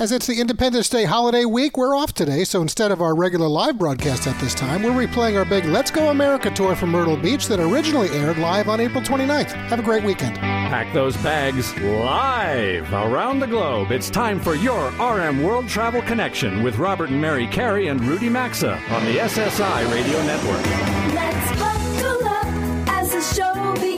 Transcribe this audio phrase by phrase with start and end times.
[0.00, 3.46] As it's the Independence Day holiday week, we're off today, so instead of our regular
[3.46, 7.16] live broadcast at this time, we're replaying our big Let's Go America tour from Myrtle
[7.16, 9.52] Beach that originally aired live on April 29th.
[9.52, 10.36] Have a great weekend.
[10.36, 13.92] Pack those bags live around the globe.
[13.92, 18.28] It's time for your RM World Travel Connection with Robert and Mary Carey and Rudy
[18.28, 20.66] Maxa on the SSI Radio Network.
[21.14, 23.93] Let's buckle up as the show begins.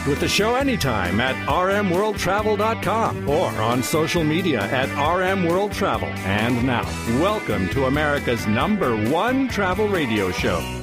[0.00, 6.16] Connect with the show anytime at rmworldtravel.com or on social media at rmworldtravel.
[6.24, 6.84] And now,
[7.20, 10.79] welcome to America's number one travel radio show.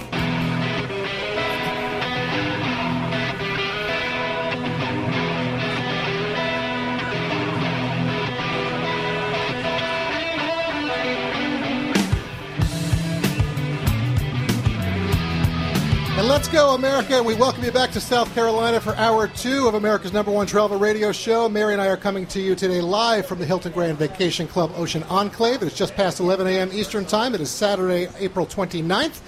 [16.58, 17.22] Go, America.
[17.22, 20.80] We welcome you back to South Carolina for hour two of America's number one travel
[20.80, 21.48] radio show.
[21.48, 24.72] Mary and I are coming to you today live from the Hilton Grand Vacation Club
[24.76, 25.62] Ocean Enclave.
[25.62, 26.72] It's just past 11 a.m.
[26.74, 27.36] Eastern Time.
[27.36, 29.22] It is Saturday, April 29th.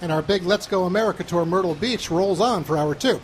[0.00, 3.20] And our big Let's Go America tour, Myrtle Beach, rolls on for hour two.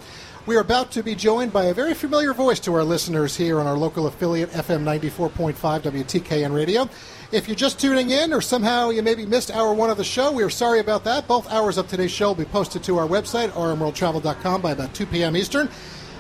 [0.51, 3.61] We are about to be joined by a very familiar voice to our listeners here
[3.61, 6.89] on our local affiliate, FM 94.5 WTKN Radio.
[7.31, 10.33] If you're just tuning in or somehow you maybe missed hour one of the show,
[10.33, 11.29] we are sorry about that.
[11.29, 15.07] Both hours of today's show will be posted to our website, rmworldtravel.com, by about 2
[15.07, 15.37] p.m.
[15.37, 15.69] Eastern.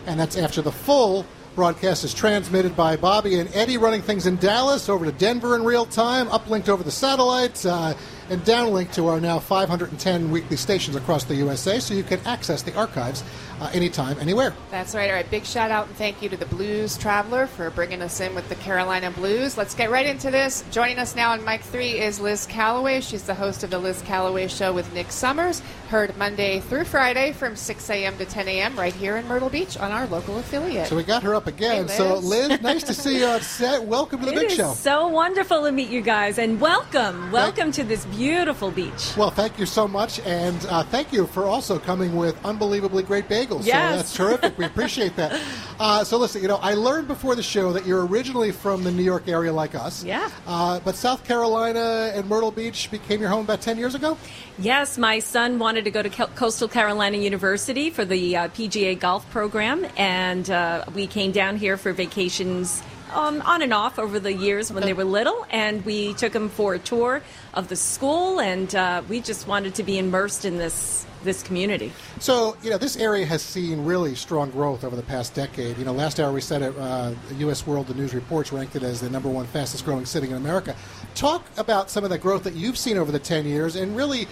[0.07, 4.37] And that's after the full broadcast is transmitted by Bobby and Eddie running things in
[4.37, 7.95] Dallas, over to Denver in real time, uplinked over the satellite, uh,
[8.31, 12.63] and downlink to our now 510 weekly stations across the USA so you can access
[12.63, 13.25] the archives
[13.61, 14.55] uh, anytime, anywhere.
[14.71, 15.11] That's right.
[15.11, 15.29] All right.
[15.31, 18.49] Big shout out and thank you to the Blues Traveler for bringing us in with
[18.49, 19.59] the Carolina Blues.
[19.59, 20.65] Let's get right into this.
[20.71, 23.01] Joining us now on Mike three is Liz Calloway.
[23.01, 25.61] She's the host of the Liz Calloway Show with Nick Summers.
[25.89, 28.17] Heard Monday through Friday from 6 a.m.
[28.17, 28.79] to 10 a.m.
[28.79, 30.87] right here in Myrtle Beach on our local affiliate.
[30.87, 31.89] So we got her up again.
[31.89, 32.49] Hey, so, Liz.
[32.49, 33.83] Liz, nice to see you on set.
[33.83, 34.73] Welcome to the It big is show.
[34.73, 38.20] so wonderful to meet you guys, and welcome, welcome to this beautiful
[38.75, 39.17] beach.
[39.17, 43.29] Well, thank you so much, and uh, thank you for also coming with unbelievably great
[43.29, 43.67] bagels.
[43.67, 43.91] Yes.
[43.91, 44.59] So that's terrific.
[44.59, 45.41] We appreciate that.
[45.81, 48.91] Uh, so listen, you know, I learned before the show that you're originally from the
[48.91, 50.05] New York area like us.
[50.05, 50.29] Yeah.
[50.47, 54.19] Uh, but South Carolina and Myrtle Beach became your home about 10 years ago?
[54.59, 59.29] Yes, my son wanted to go to Coastal Carolina University for the uh, PGA golf
[59.31, 62.83] program, and uh, we came down here for vacations.
[63.13, 66.49] Um, on and off over the years when they were little, and we took them
[66.49, 67.23] for a tour
[67.55, 71.93] of the school, and uh, we just wanted to be immersed in this this community.
[72.19, 75.77] So, you know, this area has seen really strong growth over the past decade.
[75.77, 77.67] You know, last hour we said it, uh, U.S.
[77.67, 80.75] World the News Reports ranked it as the number one fastest growing city in America.
[81.15, 84.25] Talk about some of the growth that you've seen over the 10 years and really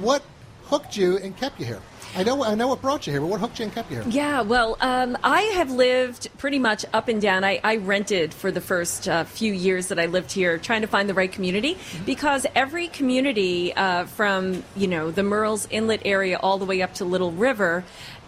[0.00, 0.22] what
[0.64, 1.80] hooked you and kept you here.
[2.16, 4.02] I know, I know what brought you here, but what hooked you and kept you
[4.02, 4.08] here?
[4.08, 7.42] Yeah, well, um, I have lived pretty much up and down.
[7.42, 10.86] I, I rented for the first uh, few years that I lived here, trying to
[10.86, 11.76] find the right community
[12.06, 16.94] because every community uh, from you know the Murrells Inlet area all the way up
[16.94, 17.82] to Little River.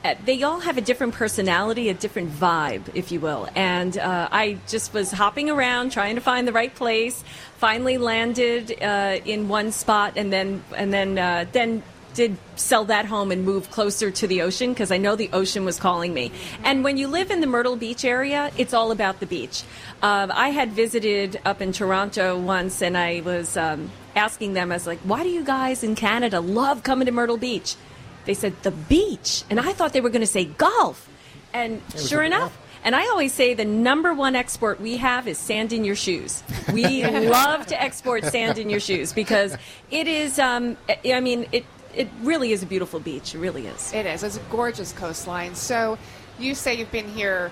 [0.04, 3.48] uh, They all have a different personality, a different vibe, if you will.
[3.54, 7.22] And uh, I just was hopping around trying to find the right place.
[7.58, 11.82] Finally landed uh, in one spot, and then and then uh, then
[12.16, 15.66] did sell that home and move closer to the ocean because I know the ocean
[15.66, 16.32] was calling me.
[16.64, 19.62] And when you live in the Myrtle Beach area, it's all about the beach.
[20.02, 24.76] Um, I had visited up in Toronto once and I was um, asking them, I
[24.76, 27.76] was like, why do you guys in Canada love coming to Myrtle Beach?
[28.24, 29.44] They said, the beach.
[29.50, 31.08] And I thought they were going to say golf.
[31.52, 32.58] And sure enough, golf.
[32.82, 36.42] and I always say the number one export we have is sand in your shoes.
[36.72, 39.56] We love to export sand in your shoes because
[39.90, 41.64] it is, um, I mean, it,
[41.96, 43.34] it really is a beautiful beach.
[43.34, 43.92] It really is.
[43.92, 44.22] It is.
[44.22, 45.54] It's a gorgeous coastline.
[45.54, 45.98] So
[46.38, 47.50] you say you've been here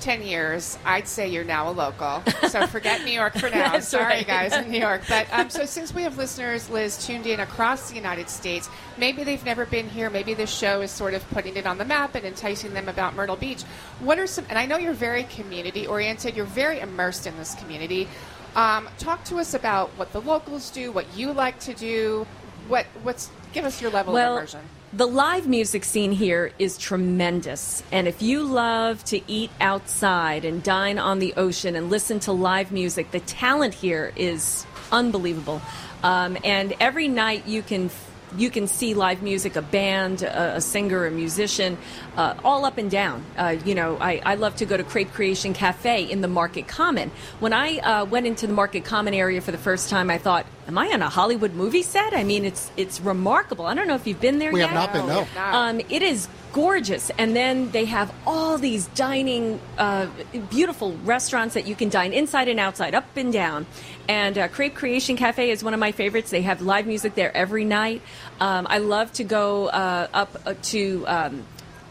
[0.00, 0.78] 10 years.
[0.84, 2.22] I'd say you're now a local.
[2.48, 3.78] So forget New York for now.
[3.78, 4.26] Sorry, right.
[4.26, 5.02] guys, in New York.
[5.08, 8.68] But um, so since we have listeners, Liz, tuned in across the United States,
[8.98, 10.10] maybe they've never been here.
[10.10, 13.14] Maybe this show is sort of putting it on the map and enticing them about
[13.14, 13.62] Myrtle Beach.
[14.00, 17.54] What are some, and I know you're very community oriented, you're very immersed in this
[17.54, 18.08] community.
[18.56, 22.26] Um, talk to us about what the locals do, what you like to do.
[22.68, 24.60] What, what's, give us your level well, of immersion.
[24.92, 27.82] the live music scene here is tremendous.
[27.92, 32.32] And if you love to eat outside and dine on the ocean and listen to
[32.32, 35.62] live music, the talent here is unbelievable.
[36.02, 37.90] Um, and every night you can
[38.36, 41.78] you can see live music, a band, a, a singer, a musician,
[42.16, 43.24] uh, all up and down.
[43.36, 46.66] Uh, you know, I, I love to go to Crepe Creation Cafe in the Market
[46.66, 47.12] Common.
[47.38, 50.46] When I uh, went into the Market Common area for the first time, I thought,
[50.66, 52.14] am I on a Hollywood movie set?
[52.14, 53.66] I mean, it's it's remarkable.
[53.66, 54.70] I don't know if you've been there We yet.
[54.70, 55.26] have not been, no.
[55.36, 60.06] Um, it is gorgeous, and then they have all these dining, uh,
[60.50, 63.66] beautiful restaurants that you can dine inside and outside, up and down.
[64.08, 66.30] And uh, Crepe Creation Cafe is one of my favorites.
[66.30, 68.02] They have live music there every night.
[68.40, 71.04] Um, I love to go uh, up uh, to.
[71.06, 71.46] Um,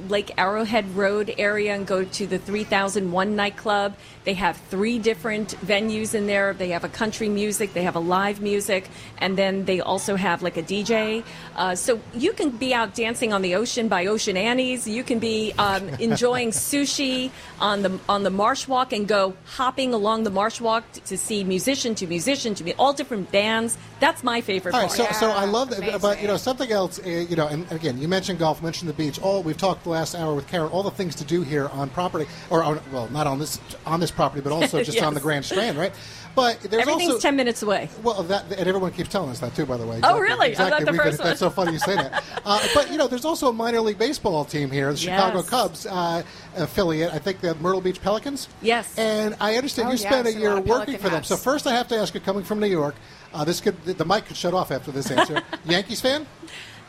[0.09, 3.95] Lake Arrowhead Road area and go to the 3001 nightclub.
[4.23, 6.53] They have three different venues in there.
[6.53, 10.41] They have a country music, they have a live music, and then they also have
[10.41, 11.23] like a DJ.
[11.55, 14.87] Uh, so you can be out dancing on the ocean by Ocean Annie's.
[14.87, 19.93] You can be um, enjoying sushi on the on the Marsh Walk and go hopping
[19.93, 23.77] along the Marsh Walk t- to see musician to musician to be all different bands.
[23.99, 25.15] That's my favorite All right, part.
[25.15, 26.99] so, so I love that, but you know something else.
[26.99, 29.19] Uh, you know, and again, you mentioned golf, mentioned the beach.
[29.21, 31.89] All we've talked the last hour with Karen, all the things to do here on
[31.89, 35.19] property, or on, well, not on this on this property, but also just on the
[35.19, 35.93] Grand Strand, right?
[36.35, 37.89] But there's Everything's also 10 minutes away.
[38.01, 39.99] Well, that and everyone keeps telling us that too, by the way.
[40.01, 40.47] Oh, really?
[40.47, 40.83] I'm Exactly.
[40.85, 42.23] not the first been- That's so funny you say that.
[42.45, 45.85] Uh, but you know, there's also a minor league baseball team here, the Chicago Cubs
[45.85, 46.21] uh,
[46.57, 47.13] affiliate.
[47.13, 48.49] I think the Myrtle Beach Pelicans.
[48.61, 48.97] Yes.
[48.97, 51.11] And I understand Oh, you spent yes, a a year of working for them.
[51.19, 51.29] hats.
[51.29, 52.95] So first, I have to ask you, coming from New York,
[53.33, 55.41] uh, this could the mic could shut off after this answer.
[55.65, 56.25] Yankees fan?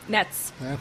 [0.07, 0.51] Nets.
[0.61, 0.77] Good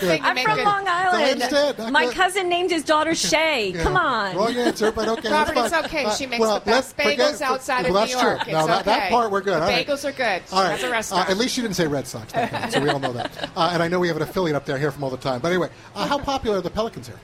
[0.00, 0.64] thing you I'm make from good.
[0.64, 1.42] Long Island.
[1.42, 2.14] Instead, not My good.
[2.14, 3.70] cousin named his daughter Shay.
[3.70, 3.82] Yeah.
[3.82, 4.36] Come on.
[4.36, 5.30] Wrong answer, but okay.
[5.30, 5.84] Robert, that's it's fine.
[6.06, 6.14] okay.
[6.16, 8.42] She makes well, the best let's bagels forget- outside well, of that's New York.
[8.44, 8.52] True.
[8.52, 9.10] No, that, that okay.
[9.10, 9.54] part we're good.
[9.60, 9.86] The All right.
[9.86, 10.42] bagels are good.
[10.52, 10.70] All She right.
[10.72, 11.28] has a restaurant.
[11.28, 12.32] Uh, at least you didn't say Red Sox,
[12.72, 13.50] so we all know that.
[13.56, 15.40] Uh, and I know we have an affiliate up there here from all the time.
[15.40, 17.18] But anyway, uh, how popular are the Pelicans here?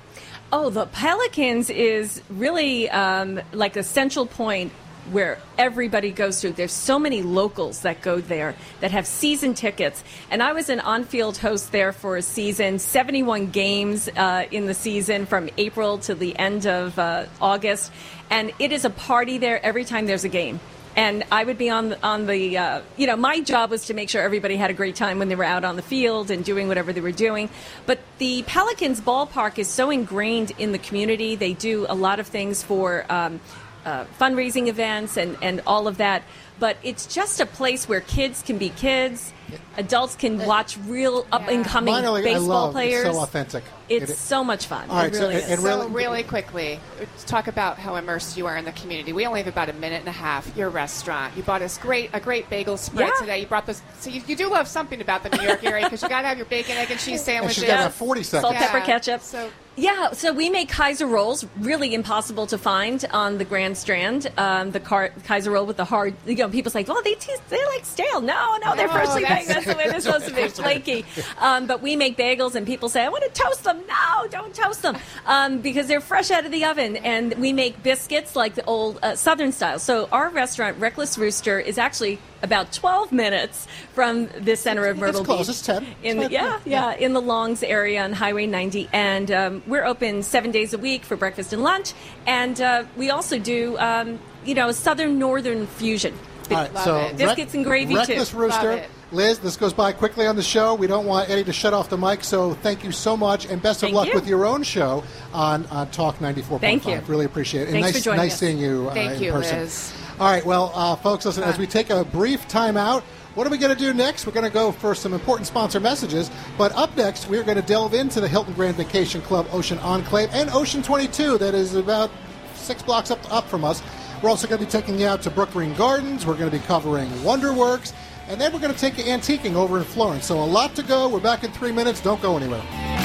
[0.53, 4.73] Oh, the Pelicans is really um, like a central point
[5.13, 6.51] where everybody goes to.
[6.51, 10.03] There's so many locals that go there that have season tickets.
[10.31, 14.67] And I was an on field host there for a season, 71 games uh, in
[14.67, 17.93] the season from April to the end of uh, August.
[18.31, 20.61] And it is a party there every time there's a game.
[20.97, 24.11] And I would be on on the uh, you know, my job was to make
[24.11, 26.67] sure everybody had a great time when they were out on the field and doing
[26.67, 27.51] whatever they were doing.
[27.87, 31.37] But the Pelicans ballpark is so ingrained in the community.
[31.37, 33.39] They do a lot of things for um,
[33.89, 36.23] uh, fundraising events and, and all of that.
[36.61, 39.33] But it's just a place where kids can be kids,
[39.77, 42.73] adults can watch real up and coming Minor league, I baseball love.
[42.73, 43.07] players.
[43.07, 43.65] It's so authentic.
[43.89, 44.91] It's It- so much fun.
[44.91, 45.51] All right, it so- really and- is.
[45.51, 49.13] and So really- really quickly, let's talk about how immersed you are in the community.
[49.13, 50.51] We only have about a minute and a half.
[50.57, 51.37] Your restaurant.
[51.37, 53.21] You bought us great a great bagel spread Yeah.
[53.21, 53.39] today.
[53.39, 53.81] You brought this.
[54.01, 56.27] So you, you do love something about the New York area because you got to
[56.29, 57.59] have your bacon, egg, and cheese and sandwiches.
[57.59, 58.43] she's got to have 40 seconds.
[58.43, 59.23] Salt, pepper, ketchup.
[59.23, 59.49] So-
[59.79, 64.31] yeah, so we make Kaiser rolls, really impossible to find on the Grand Strand.
[64.37, 67.49] Um, the car- Kaiser roll with the hard, you know, people say, well, they taste,
[67.49, 68.21] they're like stale.
[68.21, 69.47] No, no, they're No, freshly baked.
[69.49, 71.05] That's the way they're supposed to be, flaky.
[71.39, 73.81] Um, but we make bagels, and people say, I want to toast them.
[73.87, 74.97] No, don't toast them
[75.27, 76.97] um, because they're fresh out of the oven.
[76.97, 79.79] And we make biscuits like the old uh, Southern style.
[79.79, 85.25] So our restaurant, Reckless Rooster, is actually about 12 minutes from the center of Myrtle
[85.25, 85.47] close.
[85.47, 85.49] Beach.
[85.51, 85.77] It's 10.
[85.77, 86.31] In It's the, fine.
[86.31, 90.73] yeah, yeah, in the Longs area on Highway 90, and um, we're open seven days
[90.73, 91.93] a week for breakfast and lunch,
[92.27, 96.15] and uh, we also do, um, you know, Southern Northern fusion.
[96.51, 97.17] All right, Love so it.
[97.19, 97.99] Biscuits and gravy, too.
[97.99, 98.85] Reckless Rooster.
[99.11, 100.75] Liz, this goes by quickly on the show.
[100.75, 103.61] We don't want Eddie to shut off the mic, so thank you so much, and
[103.63, 104.15] best of Thank luck you.
[104.15, 105.03] with your own show
[105.33, 106.61] on, on Talk 94.5.
[106.61, 107.01] Thank you.
[107.07, 107.69] Really appreciate it.
[107.69, 108.39] And Thanks nice, for joining nice us.
[108.39, 109.61] seeing you uh, Thank in you, person.
[109.61, 109.95] Liz.
[110.21, 113.05] All right, well, uh, folks, listen, as we take a brief time out,
[113.37, 114.27] what are we going to do next?
[114.27, 116.29] We're going to go for some important sponsor messages.
[116.57, 120.31] But up next, we're going to delve into the Hilton Grand Vacation Club Ocean Enclave
[120.33, 122.11] and Ocean 22, that is about
[122.55, 123.81] six blocks up, up from us.
[124.21, 126.27] We're also going to be taking you out to Brookgreen Gardens.
[126.27, 127.93] We're going to be covering Wonderworks.
[128.27, 130.27] And then we're going to take you antiquing over in Florence.
[130.27, 131.09] So a lot to go.
[131.09, 132.01] We're back in three minutes.
[132.01, 132.98] Don't go anywhere.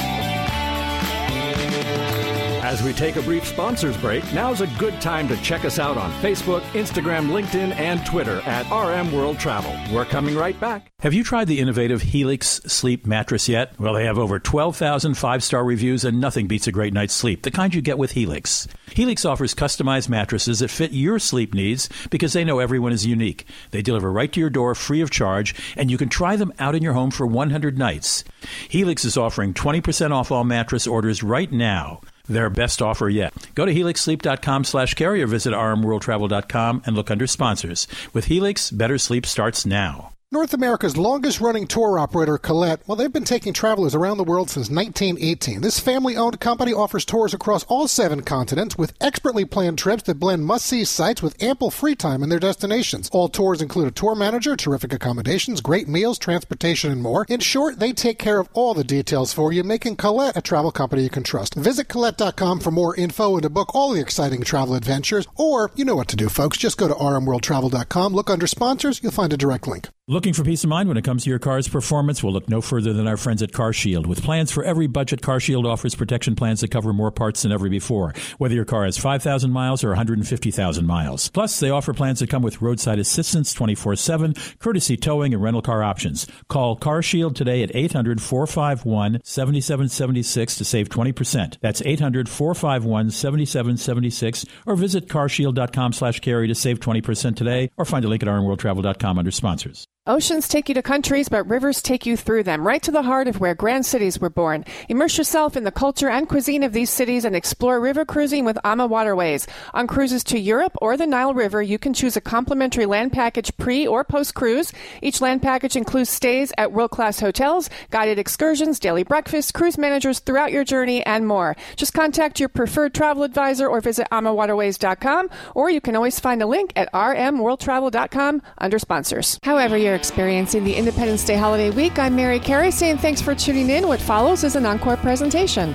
[2.64, 5.98] As we take a brief sponsors break, now's a good time to check us out
[5.98, 9.76] on Facebook, Instagram, LinkedIn, and Twitter at RM World Travel.
[9.94, 10.90] We're coming right back.
[11.00, 13.78] Have you tried the innovative Helix sleep mattress yet?
[13.78, 17.42] Well, they have over 12,000 five star reviews, and nothing beats a great night's sleep,
[17.42, 18.66] the kind you get with Helix.
[18.94, 23.46] Helix offers customized mattresses that fit your sleep needs because they know everyone is unique.
[23.72, 26.74] They deliver right to your door free of charge, and you can try them out
[26.74, 28.24] in your home for 100 nights.
[28.70, 32.00] Helix is offering 20% off all mattress orders right now.
[32.26, 33.34] Their best offer yet.
[33.54, 37.86] Go to helixsleep.com slash carey or visit rmworldtravel.com and look under sponsors.
[38.12, 40.13] With Helix, better sleep starts now.
[40.32, 44.50] North America's longest running tour operator, Colette, well, they've been taking travelers around the world
[44.50, 45.60] since 1918.
[45.60, 50.18] This family owned company offers tours across all seven continents with expertly planned trips that
[50.18, 53.08] blend must see sites with ample free time in their destinations.
[53.12, 57.24] All tours include a tour manager, terrific accommodations, great meals, transportation, and more.
[57.28, 60.72] In short, they take care of all the details for you, making Colette a travel
[60.72, 61.54] company you can trust.
[61.54, 65.84] Visit Colette.com for more info and to book all the exciting travel adventures, or you
[65.84, 66.58] know what to do, folks.
[66.58, 69.90] Just go to rmworldtravel.com, look under sponsors, you'll find a direct link.
[70.06, 72.22] Looking for peace of mind when it comes to your car's performance?
[72.22, 74.04] We'll look no further than our friends at CarShield.
[74.04, 77.70] With plans for every budget, CarShield offers protection plans that cover more parts than ever
[77.70, 81.30] before, whether your car has 5,000 miles or 150,000 miles.
[81.30, 85.62] Plus, they offer plans that come with roadside assistance 24 7, courtesy towing, and rental
[85.62, 86.26] car options.
[86.50, 91.56] Call CarShield today at 800 451 7776 to save 20%.
[91.62, 98.04] That's 800 451 7776 or visit carshield.com slash carey to save 20% today or find
[98.04, 99.86] a link at rmworldtravel.com under sponsors.
[100.06, 103.26] Oceans take you to countries, but rivers take you through them, right to the heart
[103.26, 104.66] of where grand cities were born.
[104.90, 108.58] Immerse yourself in the culture and cuisine of these cities and explore river cruising with
[108.66, 109.48] AmaWaterways.
[109.72, 113.56] On cruises to Europe or the Nile River, you can choose a complimentary land package
[113.56, 114.74] pre or post cruise.
[115.00, 120.18] Each land package includes stays at world class hotels, guided excursions, daily breakfasts, cruise managers
[120.18, 121.56] throughout your journey, and more.
[121.76, 126.46] Just contact your preferred travel advisor or visit amawaterways.com, or you can always find a
[126.46, 129.40] link at rmworldtravel.com under sponsors.
[129.42, 133.70] However, you're experiencing the Independence Day holiday week, I'm Mary Carey saying thanks for tuning
[133.70, 133.86] in.
[133.86, 135.72] What follows is an encore presentation.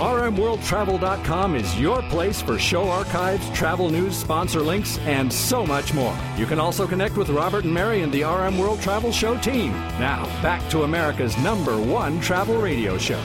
[0.00, 6.18] RMWorldTravel.com is your place for show archives, travel news, sponsor links, and so much more.
[6.36, 9.70] You can also connect with Robert and Mary and the RM World Travel Show team.
[10.00, 13.22] Now, back to America's number one travel radio show.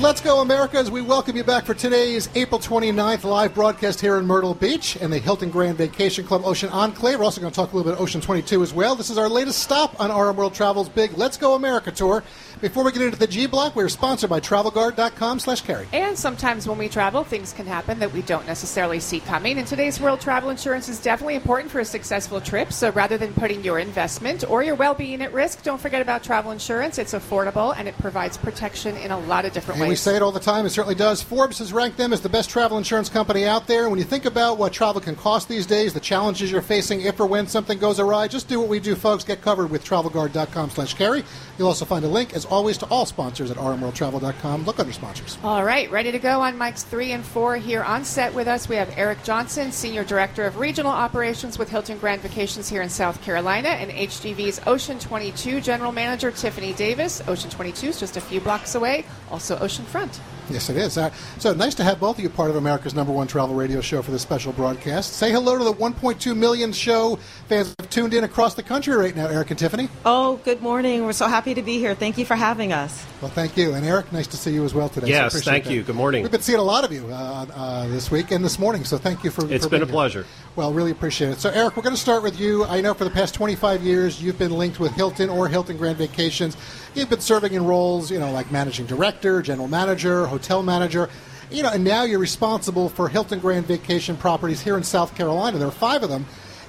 [0.00, 4.16] Let's go, America, as we welcome you back for today's April 29th live broadcast here
[4.16, 7.18] in Myrtle Beach and the Hilton Grand Vacation Club Ocean Enclave.
[7.18, 8.96] We're also going to talk a little bit about Ocean 22 as well.
[8.96, 12.24] This is our latest stop on RM World Travel's big Let's Go America tour.
[12.62, 15.86] Before we get into the G Block, we're sponsored by TravelGuard.com slash carey.
[15.92, 19.58] And sometimes when we travel, things can happen that we don't necessarily see coming.
[19.58, 22.72] In today's world, travel insurance is definitely important for a successful trip.
[22.72, 26.24] So rather than putting your investment or your well being at risk, don't forget about
[26.24, 26.96] travel insurance.
[26.96, 30.22] It's affordable and it provides protection in a lot of different And we say it
[30.22, 31.20] all the time, it certainly does.
[31.20, 33.90] Forbes has ranked them as the best travel insurance company out there.
[33.90, 37.18] When you think about what travel can cost these days, the challenges you're facing if
[37.18, 39.24] or when something goes awry, just do what we do, folks.
[39.24, 41.24] Get covered with TravelGuard.com slash carey.
[41.60, 44.64] You'll also find a link, as always, to all sponsors at rmworldtravel.com.
[44.64, 45.36] Look under sponsors.
[45.44, 48.66] All right, ready to go on mics three and four here on set with us.
[48.66, 52.88] We have Eric Johnson, Senior Director of Regional Operations with Hilton Grand Vacations here in
[52.88, 57.20] South Carolina, and HGV's Ocean 22 General Manager Tiffany Davis.
[57.28, 60.18] Ocean 22 is just a few blocks away, also oceanfront.
[60.50, 60.98] Yes, it is.
[60.98, 63.80] Uh, so nice to have both of you part of America's number one travel radio
[63.80, 65.12] show for this special broadcast.
[65.14, 67.16] Say hello to the 1.2 million show
[67.48, 69.88] fans have tuned in across the country right now, Eric and Tiffany.
[70.04, 71.04] Oh, good morning.
[71.04, 71.94] We're so happy to be here.
[71.94, 73.04] Thank you for having us.
[73.22, 73.74] Well, thank you.
[73.74, 75.06] And Eric, nice to see you as well today.
[75.06, 75.72] So Yes, appreciate thank that.
[75.72, 75.82] you.
[75.82, 76.22] Good morning.
[76.22, 78.98] We've been seeing a lot of you uh, uh, this week and this morning, so
[78.98, 80.24] thank you for It's for been being a here.
[80.60, 81.38] Well, really appreciate it.
[81.38, 82.66] So, Eric, we're going to start with you.
[82.66, 85.96] I know for the past 25 years you've been linked with Hilton or Hilton Grand
[85.96, 86.54] Vacations.
[86.94, 91.08] You've been serving in roles, you know, like managing director, general manager, hotel manager.
[91.50, 95.56] You know, and now you're responsible for Hilton Grand Vacation properties here in South Carolina.
[95.56, 96.26] There are five of them.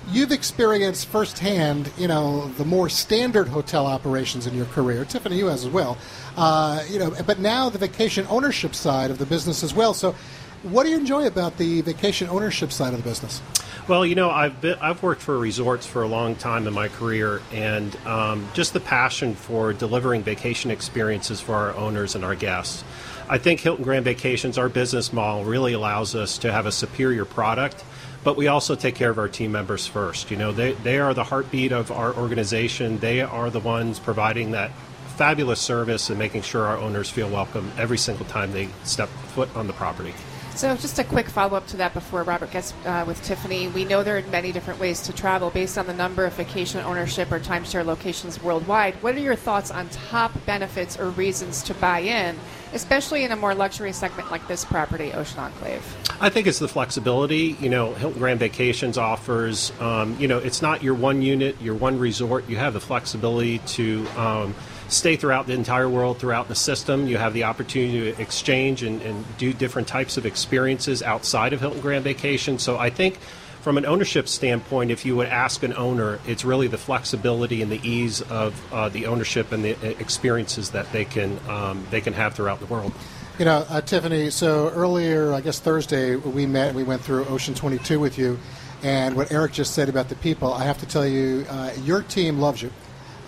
[0.09, 5.03] You've experienced firsthand, you know, the more standard hotel operations in your career.
[5.03, 5.97] Tiffany, you has as well.
[6.37, 9.93] Uh, you know, but now the vacation ownership side of the business as well.
[9.93, 10.15] So,
[10.63, 13.41] what do you enjoy about the vacation ownership side of the business?
[13.87, 16.87] Well, you know, I've been, I've worked for resorts for a long time in my
[16.87, 22.35] career, and um, just the passion for delivering vacation experiences for our owners and our
[22.35, 22.83] guests.
[23.27, 27.25] I think Hilton Grand Vacations, our business model, really allows us to have a superior
[27.25, 27.83] product,
[28.23, 30.29] but we also take care of our team members first.
[30.29, 32.99] You know, they they are the heartbeat of our organization.
[32.99, 34.71] They are the ones providing that
[35.15, 39.53] fabulous service and making sure our owners feel welcome every single time they step foot
[39.55, 40.13] on the property.
[40.55, 43.69] So, just a quick follow up to that before Robert gets uh, with Tiffany.
[43.69, 46.81] We know there are many different ways to travel based on the number of vacation
[46.81, 48.93] ownership or timeshare locations worldwide.
[48.95, 52.37] What are your thoughts on top benefits or reasons to buy in,
[52.73, 55.83] especially in a more luxury segment like this property, Ocean Enclave?
[56.19, 57.55] I think it's the flexibility.
[57.59, 59.71] You know, Hilton Grand Vacations offers.
[59.79, 62.47] Um, you know, it's not your one unit, your one resort.
[62.49, 64.53] You have the flexibility to um,
[64.91, 67.07] stay throughout the entire world, throughout the system.
[67.07, 71.59] You have the opportunity to exchange and, and do different types of experiences outside of
[71.59, 72.61] Hilton Grand Vacations.
[72.63, 73.17] So I think.
[73.61, 77.71] From an ownership standpoint, if you would ask an owner, it's really the flexibility and
[77.71, 82.01] the ease of uh, the ownership and the uh, experiences that they can um, they
[82.01, 82.91] can have throughout the world.
[83.37, 87.53] You know, uh, Tiffany, so earlier, I guess Thursday, we met, we went through Ocean
[87.53, 88.39] 22 with you.
[88.83, 92.01] And what Eric just said about the people, I have to tell you, uh, your
[92.01, 92.71] team loves you.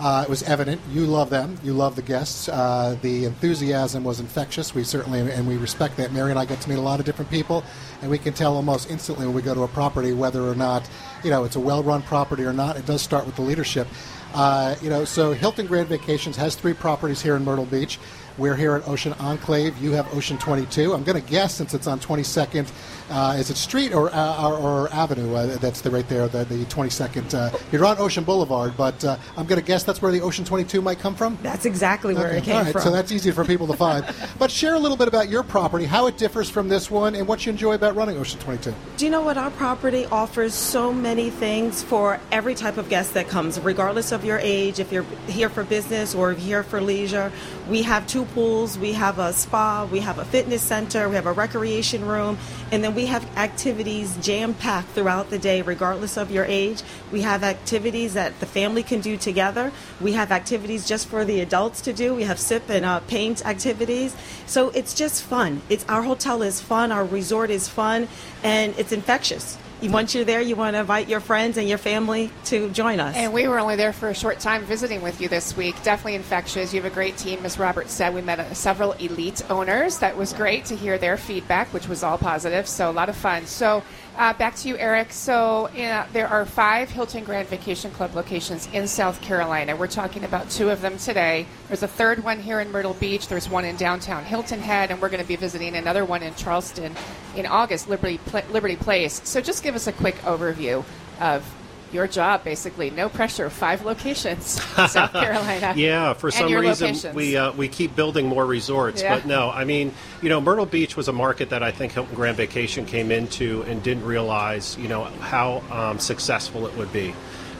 [0.00, 0.80] Uh, it was evident.
[0.90, 1.56] You love them.
[1.62, 2.48] You love the guests.
[2.48, 4.74] Uh, the enthusiasm was infectious.
[4.74, 6.12] We certainly, and we respect that.
[6.12, 7.64] Mary and I get to meet a lot of different people,
[8.02, 10.88] and we can tell almost instantly when we go to a property whether or not,
[11.22, 12.76] you know, it's a well-run property or not.
[12.76, 13.86] It does start with the leadership.
[14.34, 18.00] Uh, you know, so Hilton Grand Vacations has three properties here in Myrtle Beach.
[18.36, 19.78] We're here at Ocean Enclave.
[19.78, 20.92] You have Ocean 22.
[20.92, 22.68] I'm going to guess since it's on 22nd,
[23.10, 25.34] uh, is it Street or uh, or, or Avenue?
[25.34, 27.32] Uh, that's the right there, the, the 22nd.
[27.32, 30.44] Uh, you're on Ocean Boulevard, but uh, I'm going to guess that's where the Ocean
[30.44, 31.38] 22 might come from.
[31.42, 32.82] That's exactly where Okay, it came all right, from.
[32.82, 34.04] So that's easy for people to find.
[34.38, 37.28] but share a little bit about your property, how it differs from this one, and
[37.28, 38.74] what you enjoy about running Ocean 22.
[38.96, 39.36] Do you know what?
[39.36, 44.24] Our property offers so many things for every type of guest that comes, regardless of
[44.24, 47.30] your age, if you're here for business or if you're here for leisure.
[47.68, 51.26] We have two pools, we have a spa, we have a fitness center, we have
[51.26, 52.38] a recreation room,
[52.72, 56.82] and then we have activities jam packed throughout the day, regardless of your age.
[57.12, 59.72] We have activities that the family can do together.
[60.00, 62.14] We have activities just for the adults to do.
[62.14, 64.16] We have sip and uh, paint activities.
[64.46, 65.62] So it's just fun.
[65.68, 68.08] It's our hotel is fun, our resort is fun,
[68.42, 69.58] and it's infectious.
[69.92, 73.14] Once you're there, you want to invite your friends and your family to join us.
[73.16, 75.74] And we were only there for a short time visiting with you this week.
[75.82, 76.72] Definitely infectious.
[76.72, 78.14] You have a great team, as Robert said.
[78.14, 79.98] We met uh, several elite owners.
[79.98, 82.66] That was great to hear their feedback, which was all positive.
[82.68, 83.46] So a lot of fun.
[83.46, 83.82] So
[84.16, 85.12] uh, back to you, Eric.
[85.12, 89.76] So uh, there are five Hilton Grand Vacation Club locations in South Carolina.
[89.76, 91.46] We're talking about two of them today.
[91.68, 93.28] There's a third one here in Myrtle Beach.
[93.28, 96.34] There's one in downtown Hilton Head, and we're going to be visiting another one in
[96.34, 96.94] Charleston
[97.36, 99.20] in August, Liberty Pla- Liberty Place.
[99.24, 100.84] So just give us a quick overview
[101.20, 101.44] of
[101.92, 102.90] your job, basically.
[102.90, 103.48] No pressure.
[103.50, 104.60] Five locations,
[104.90, 105.74] South Carolina.
[105.76, 107.14] Yeah, for some reason locations.
[107.14, 109.16] we uh, we keep building more resorts, Yeah.
[109.16, 112.14] but no, I mean, you know, Myrtle Beach was a market that I think Hilton
[112.14, 117.14] Grand Vacation came into and didn't realize, you know, how um, successful it would be.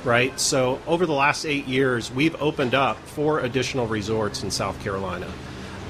[0.04, 0.38] Right.
[0.38, 5.31] So over the last eight years, we've opened up four additional resorts in South Carolina.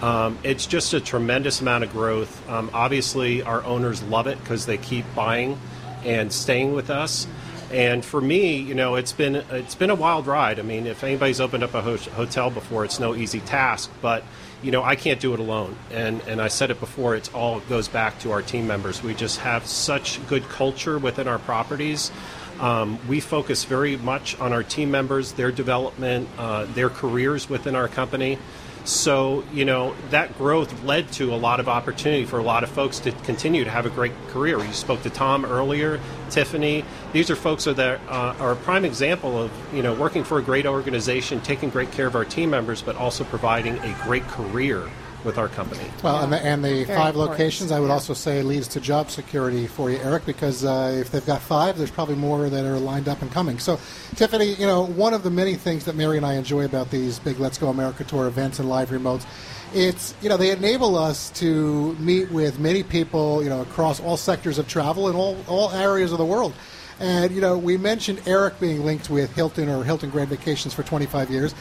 [0.03, 2.49] Um, it's just a tremendous amount of growth.
[2.49, 5.59] Um, obviously, our owners love it because they keep buying
[6.05, 7.27] and staying with us.
[7.75, 10.61] And for me, you know, it's been it's been a wild ride.
[10.61, 13.91] I mean, if anybody's opened up a ho- hotel before, it's no easy task.
[14.01, 14.23] But
[14.63, 15.75] you know, I can't do it alone.
[15.91, 17.17] And and I said it before.
[17.17, 19.03] It's all goes back to our team members.
[19.03, 22.13] We just have such good culture within our properties.
[22.61, 27.75] Um, we focus very much on our team members, their development, uh, their careers within
[27.75, 28.39] our company.
[28.85, 32.71] So, you know, that growth led to a lot of opportunity for a lot of
[32.71, 34.63] folks to continue to have a great career.
[34.63, 36.85] You spoke to Tom earlier, Tiffany.
[37.13, 40.43] These are folks that uh, are a prime example of, you know, working for a
[40.43, 44.91] great organization, taking great care of our team members, but also providing a great career
[45.25, 45.85] with our company.
[46.03, 47.31] Well, and the, and the five important.
[47.31, 51.11] locations, I would also say, leads to job security for you, Eric, because uh, if
[51.11, 53.59] they've got five, there's probably more that are lined up and coming.
[53.59, 53.79] So,
[54.17, 57.19] Tiffany, you know, one of the many things that Mary and I enjoy about these
[57.19, 59.27] big Let's Go America Tour events and live remotes,
[59.75, 64.17] it's you know they enable us to meet with many people, you know, across all
[64.17, 66.55] sectors of travel and all all areas of the world.
[67.01, 70.83] And you know, we mentioned Eric being linked with Hilton or Hilton Grand Vacations for
[70.85, 71.55] 25 years.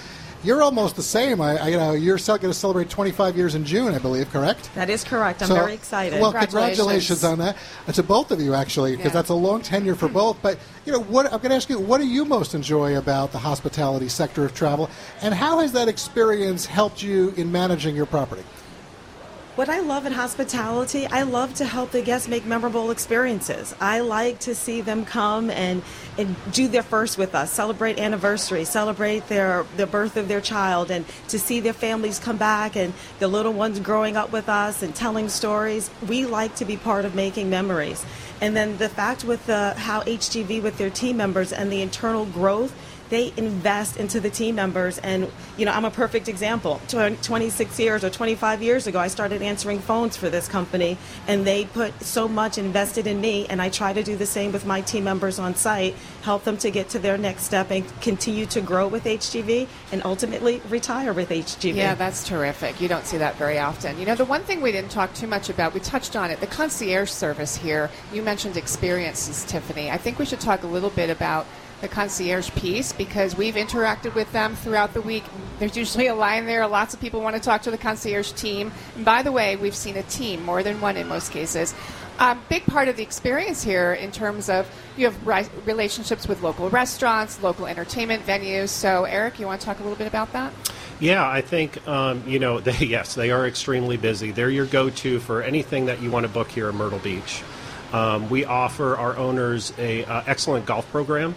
[0.44, 1.40] You're almost the same.
[1.40, 4.30] I, I you know, you're going to celebrate 25 years in June, I believe.
[4.30, 4.70] Correct?
[4.76, 5.42] that is correct.
[5.42, 6.20] I'm So- very excited.
[6.20, 6.78] Well, Congratulations.
[6.80, 7.56] congratulations on that.
[7.88, 9.14] And to both of you, actually, because Yeah.
[9.14, 10.38] that's a long tenure for both.
[10.42, 13.32] But you know, what I'm going to ask you, what do you most enjoy about
[13.32, 14.90] the hospitality sector of travel,
[15.22, 18.44] and how has that experience helped you in managing your property?
[19.56, 23.76] What I love in hospitality, I love to help the guests make memorable experiences.
[23.80, 25.84] I like to see them come and,
[26.18, 30.90] and do their first with us, celebrate anniversary, celebrate their the birth of their child,
[30.90, 34.82] and to see their families come back and the little ones growing up with us
[34.82, 35.92] and telling stories.
[36.08, 38.04] We like to be part of making memories.
[38.42, 42.26] And then the fact with the, how HGV with their team members and the internal
[42.26, 42.74] growth
[43.14, 48.04] they invest into the team members and you know i'm a perfect example 26 years
[48.04, 50.98] or 25 years ago i started answering phones for this company
[51.28, 54.52] and they put so much invested in me and i try to do the same
[54.52, 57.86] with my team members on site help them to get to their next step and
[58.02, 62.82] continue to grow with hgv and ultimately retire with hgv Yeah, that's terrific.
[62.82, 64.00] You don't see that very often.
[64.00, 66.40] You know, the one thing we didn't talk too much about, we touched on it,
[66.40, 67.90] the concierge service here.
[68.12, 69.92] You mentioned experiences, Tiffany.
[69.92, 71.46] I think we should talk a little bit about
[71.84, 75.24] the concierge piece because we've interacted with them throughout the week.
[75.60, 76.66] There's usually a line there.
[76.66, 78.72] Lots of people want to talk to the concierge team.
[78.96, 81.76] And by the way, we've seen a team, more than one in most cases.
[82.20, 86.70] Um, big part of the experience here in terms of you have relationships with local
[86.70, 88.70] restaurants, local entertainment venues.
[88.70, 90.54] So, Eric, you want to talk a little bit about that?
[91.02, 92.62] Yeah, I think um, you know.
[92.62, 94.32] They, yes, they are extremely busy.
[94.32, 97.44] They're your go-to for anything that you want to book here in Myrtle Beach.
[97.92, 101.36] Um, we offer our owners a uh, excellent golf program.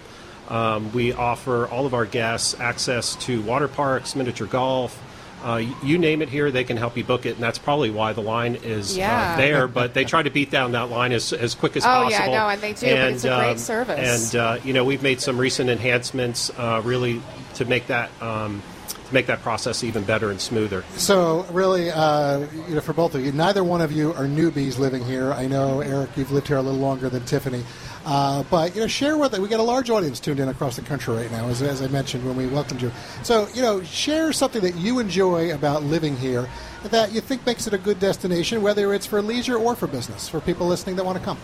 [0.48, 5.02] Um, we offer all of our guests access to water parks, miniature golf.
[5.44, 8.12] Uh, you name it here, they can help you book it, and that's probably why
[8.12, 9.34] the line is Yeah.
[9.34, 9.68] uh, there.
[9.68, 12.06] But they try to beat down that line as, as quick as possible.
[12.06, 14.34] Oh, yeah, no, and they do, but it's a great um, service.
[14.34, 17.20] And uh, you know, we've made some recent enhancements, uh, really,
[17.54, 18.62] to make that um,
[19.06, 20.84] to make that process even better and smoother.
[20.96, 24.78] So, really, uh, you know, for both of you, neither one of you are newbies
[24.78, 25.32] living here.
[25.32, 27.64] I know, Eric, you've lived here a little longer than Tiffany.
[28.04, 29.40] Uh, but, you know, share with it.
[29.40, 31.88] We got a large audience tuned in across the country right now, as, as I
[31.88, 32.92] mentioned when we welcomed you.
[33.24, 36.48] So, you know, share something that you enjoy about living here
[36.84, 40.28] that you think makes it a good destination, whether it's for leisure or for business,
[40.28, 41.38] for people listening that want to come.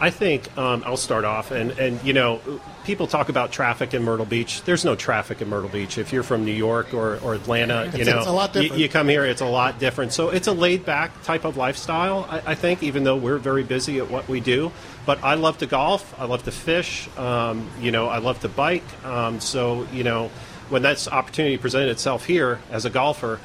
[0.00, 2.40] I think um, I'll start off, and, and you know,
[2.84, 4.62] people talk about traffic in Myrtle Beach.
[4.62, 5.98] There's no traffic in Myrtle Beach.
[5.98, 8.62] If you're from New York or, or Atlanta, you It's- know, it's a lot you-
[8.62, 8.80] different.
[8.82, 10.14] You, come here, it's a lot different.
[10.14, 13.62] So it's a laid back type of lifestyle, I, I think, even though we're very
[13.62, 14.72] busy at what we do.
[15.04, 18.48] But I love to golf, I love to fish, um, you know, I love to
[18.48, 18.84] bike.
[19.04, 20.30] Um, so, you know,
[20.70, 23.38] when that opportunity presented itself here as a golfer,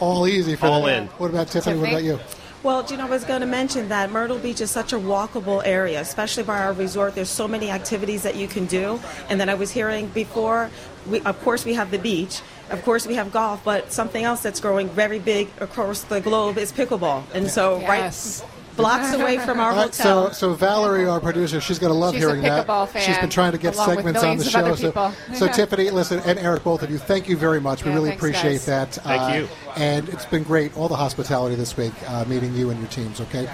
[0.00, 1.04] All easy for All them.
[1.04, 1.08] in.
[1.18, 1.78] What about Tiffany?
[1.80, 2.20] What about you?
[2.64, 5.62] Well, you know, I was going to mention that Myrtle Beach is such a walkable
[5.64, 7.14] area, especially by our resort.
[7.14, 8.98] There's so many activities that you can do.
[9.28, 10.68] And then I was hearing before,
[11.06, 12.40] we, of course, we have the beach.
[12.70, 16.58] Of course, we have golf, but something else that's growing very big across the globe
[16.58, 17.22] is pickleball.
[17.32, 18.42] And so, Yes.
[18.42, 20.32] right blocks away from our All right, so, hotel.
[20.32, 22.66] so Valerie, our producer, she's going to love She's a hearing that.
[22.90, 24.74] fan, she's been trying to get segments on the show.
[24.74, 27.84] So, so Tiffany, listen, and Eric, both of you, thank you very much.
[27.84, 28.66] We Yeah, really thanks, appreciate guys.
[28.66, 28.94] that.
[28.94, 29.48] Thank you.
[29.76, 33.20] And it's been great, all the hospitality this week, uh, meeting you and your teams.
[33.20, 33.48] Okay,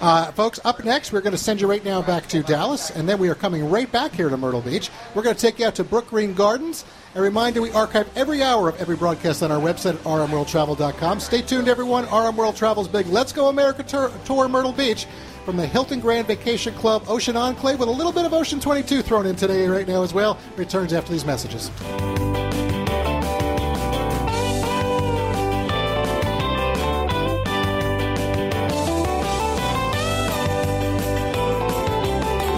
[0.00, 0.58] uh, folks.
[0.64, 3.28] Up next, we're going to send you right now back to Dallas, and then we
[3.28, 4.90] are coming right back here to Myrtle Beach.
[5.14, 6.84] We're going to take you out to Brookgreen Gardens.
[7.16, 11.18] A reminder, we archive every hour of every broadcast on our website at rmworldtravel.com.
[11.18, 12.04] Stay tuned, everyone.
[12.04, 15.06] RM World Travel's big Let's Go America tour, tour Myrtle Beach
[15.44, 19.02] from the Hilton Grand Vacation Club Ocean Enclave with a little bit of Ocean 22
[19.02, 20.38] thrown in today right now as well.
[20.56, 21.68] Returns after these messages.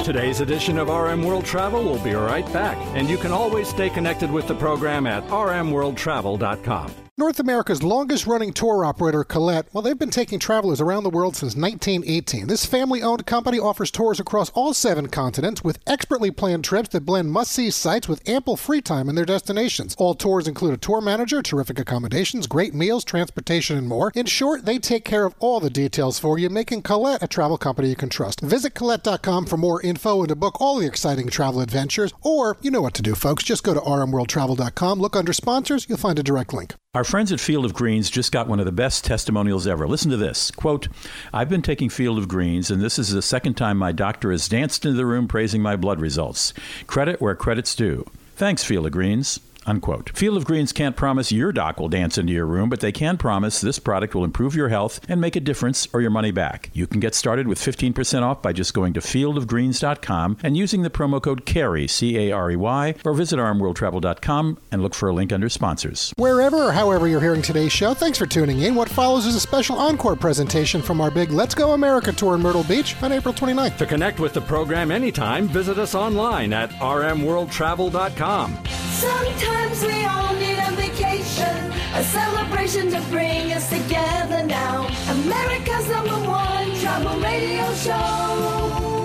[0.02, 3.88] Today's edition of RM World Travel will be right back, and you can always stay
[3.88, 7.01] connected with the program at rmworldtravel.com.
[7.22, 11.36] North America's longest running tour operator, Colette, well, they've been taking travelers around the world
[11.36, 12.48] since 1918.
[12.48, 17.06] This family owned company offers tours across all seven continents with expertly planned trips that
[17.06, 19.94] blend must see sites with ample free time in their destinations.
[19.98, 24.10] All tours include a tour manager, terrific accommodations, great meals, transportation, and more.
[24.16, 27.56] In short, they take care of all the details for you, making Colette a travel
[27.56, 28.40] company you can trust.
[28.40, 32.12] Visit Colette.com for more info and to book all the exciting travel adventures.
[32.22, 33.44] Or, you know what to do, folks.
[33.44, 36.74] Just go to rmworldtravel.com, look under sponsors, you'll find a direct link.
[36.94, 39.88] Our friends at Field of Greens just got one of the best testimonials ever.
[39.88, 40.50] Listen to this.
[40.50, 40.88] Quote,
[41.32, 44.46] I've been taking Field of Greens, and this is the second time my doctor has
[44.46, 46.52] danced into the room praising my blood results.
[46.86, 48.04] Credit where credit's due.
[48.36, 49.40] Thanks, Field of Greens.
[49.66, 50.10] Unquote.
[50.16, 53.16] Field of Greens can't promise your doc will dance into your room, but they can
[53.16, 56.70] promise this product will improve your health and make a difference or your money back.
[56.72, 60.90] You can get started with 15% off by just going to fieldofgreens.com and using the
[60.90, 65.12] promo code CAREY, C A R E Y, or visit rmworldtravel.com and look for a
[65.12, 66.12] link under sponsors.
[66.16, 68.74] Wherever or however you're hearing today's show, thanks for tuning in.
[68.74, 72.42] What follows is a special encore presentation from our big Let's Go America tour in
[72.42, 73.78] Myrtle Beach on April 29th.
[73.78, 78.58] To connect with the program anytime, visit us online at rmworldtravel.com.
[78.92, 79.51] Sometimes
[79.84, 84.86] we all need a vacation, a celebration to bring us together now.
[85.10, 89.01] America's number one travel radio show.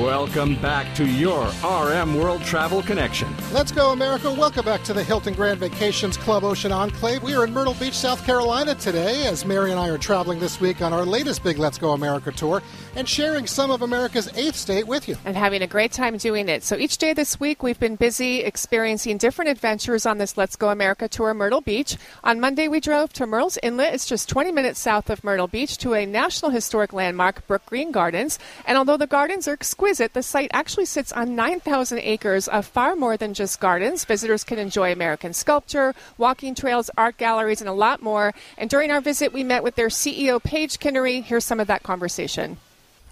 [0.00, 3.28] Welcome back to your RM World Travel Connection.
[3.52, 4.32] Let's go, America.
[4.32, 7.22] Welcome back to the Hilton Grand Vacations Club Ocean Enclave.
[7.22, 10.60] We are in Myrtle Beach, South Carolina today as Mary and I are traveling this
[10.60, 12.60] week on our latest big Let's Go America tour
[12.96, 15.16] and sharing some of America's eighth state with you.
[15.24, 16.64] and having a great time doing it.
[16.64, 20.70] So each day this week, we've been busy experiencing different adventures on this Let's Go
[20.70, 21.96] America tour, Myrtle Beach.
[22.24, 23.94] On Monday, we drove to Murrells Inlet.
[23.94, 28.40] It's just 20 minutes south of Myrtle Beach to a National Historic Landmark, Brookgreen Gardens.
[28.66, 32.96] And although the gardens are exquisite, the site actually sits on 9,000 acres of far
[32.96, 34.04] more than just gardens.
[34.04, 38.32] Visitors can enjoy American sculpture, walking trails, art galleries, and a lot more.
[38.56, 41.22] And during our visit, we met with their CEO, Page Kiniry.
[41.22, 42.56] Here's some of that conversation.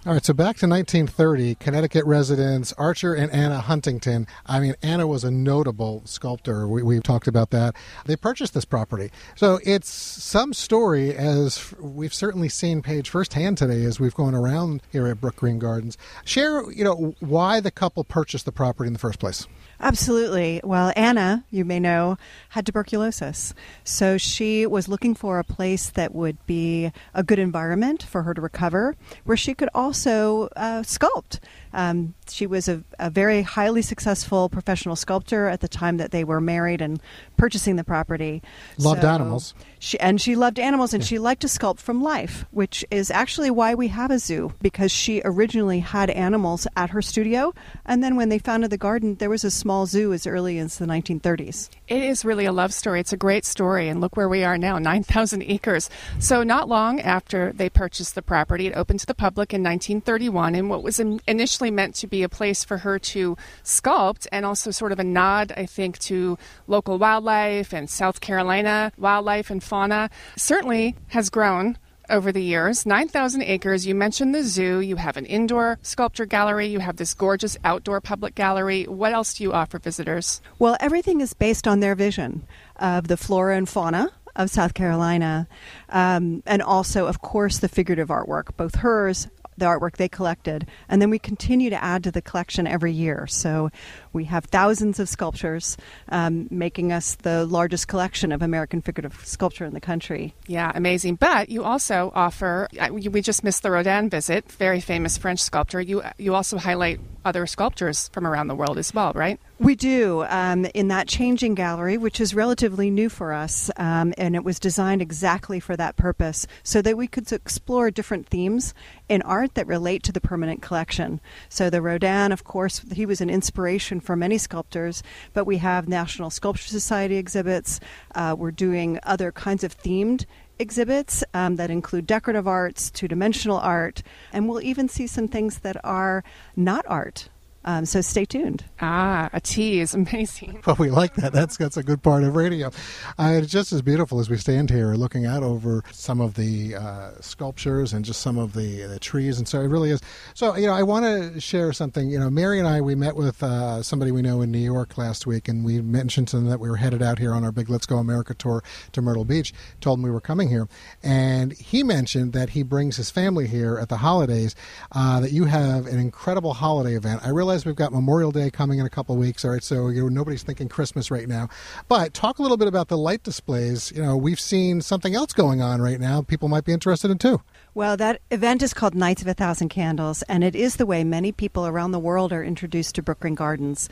[0.05, 4.27] All right, so back to 1930, Connecticut residents Archer and Anna Huntington.
[4.45, 6.67] I mean, Anna was a notable sculptor.
[6.67, 7.73] We, we've talked about that.
[8.03, 9.11] They purchased this property.
[9.37, 14.81] So it's some story, as we've certainly seen Page firsthand today as we've gone around
[14.91, 15.97] here at Brookgreen Gardens.
[16.25, 19.47] Share, you know, why the couple purchased the property in the first place.
[19.83, 20.61] Absolutely.
[20.63, 22.17] Well, Anna, you may know,
[22.49, 23.53] had tuberculosis.
[23.83, 28.33] So she was looking for a place that would be a good environment for her
[28.33, 31.39] to recover, where she could also uh, sculpt.
[31.73, 36.23] Um, she was a, a, very highly successful professional sculptor at the time that they
[36.23, 37.01] were married and
[37.35, 38.41] purchasing the property.
[38.77, 39.53] Loved So animals.
[39.83, 43.51] She, and she loved animals and she liked to sculpt from life, which is actually
[43.51, 47.53] why we have a zoo, because she originally had animals at her studio.
[47.85, 50.77] And then when they founded the garden, there was a small zoo as early as
[50.77, 51.67] the 1930s.
[51.87, 53.01] It is really a love story.
[53.01, 53.89] It's a great story.
[53.89, 55.89] And look where we are now 9,000 acres.
[56.19, 60.55] So, not long after they purchased the property, it opened to the public in 1931.
[60.55, 64.45] And what was in- initially meant to be a place for her to sculpt and
[64.45, 69.61] also sort of a nod, I think, to local wildlife and South Carolina wildlife and
[69.61, 71.77] fauna certainly has grown
[72.09, 72.85] over the years.
[72.85, 73.85] 9,000 acres.
[73.85, 74.79] You mentioned the zoo.
[74.79, 76.67] You have an indoor sculpture gallery.
[76.67, 78.83] You have this gorgeous outdoor public gallery.
[78.85, 80.41] What else do you offer visitors?
[80.59, 82.45] Well, everything is based on their vision
[82.77, 85.47] of the flora and fauna of South Carolina,
[85.89, 89.27] um, and also, of course, the figurative artwork, both hers.
[89.55, 93.27] The artwork they collected, and then we continue to add to the collection every year.
[93.27, 93.69] So
[94.13, 95.75] we have thousands of sculptures,
[96.09, 100.33] um, making us the largest collection of American figurative sculpture in the country.
[100.47, 101.15] Yeah, amazing.
[101.15, 102.67] But you also offer.
[102.91, 105.81] We just missed the Rodin visit, very famous French sculptor.
[105.81, 109.39] You you also highlight other sculptors from around the world as well, right?
[109.59, 114.35] We do um, in that changing gallery, which is relatively new for us, um, and
[114.35, 118.73] it was designed exactly for that purpose, so that we could explore different themes
[119.07, 121.21] in art that relate to the permanent collection.
[121.47, 125.01] So the Rodin, of course, he was an inspiration for many sculptors,
[125.33, 127.79] but we have National Sculpture Society exhibits.
[128.13, 130.25] Uh, we're doing other kinds of themed
[130.59, 135.59] exhibits um, that include decorative arts, two dimensional art, and we'll even see some things
[135.59, 136.23] that are
[136.55, 137.29] not art.
[137.65, 138.65] Um, so stay tuned.
[138.81, 140.61] Ah, a tease, amazing.
[140.65, 141.31] Well, we like that.
[141.33, 142.71] That's that's a good part of radio.
[143.17, 146.75] Uh, it's just as beautiful as we stand here looking out over some of the
[146.75, 150.01] uh, sculptures and just some of the, the trees, and so it really is.
[150.33, 152.09] So you know, I want to share something.
[152.09, 154.97] You know, Mary and I we met with uh, somebody we know in New York
[154.97, 157.51] last week, and we mentioned to them that we were headed out here on our
[157.51, 159.53] big Let's Go America tour to Myrtle Beach.
[159.79, 160.67] Told him we were coming here,
[161.01, 164.55] and he mentioned that he brings his family here at the holidays.
[164.91, 167.21] Uh, that you have an incredible holiday event.
[167.23, 169.45] I realize we've got Memorial Day coming in a couple weeks.
[169.45, 171.47] All right, so you know nobody's thinking Christmas right now,
[171.87, 173.91] but talk a little bit about the light displays.
[173.95, 176.23] You know, we've seen something else going on right now.
[176.23, 177.41] People might be interested in too.
[177.75, 181.03] Well, that event is called Nights of a Thousand Candles, and it is the way
[181.03, 183.89] many people around the world are introduced to Brookgreen Gardens.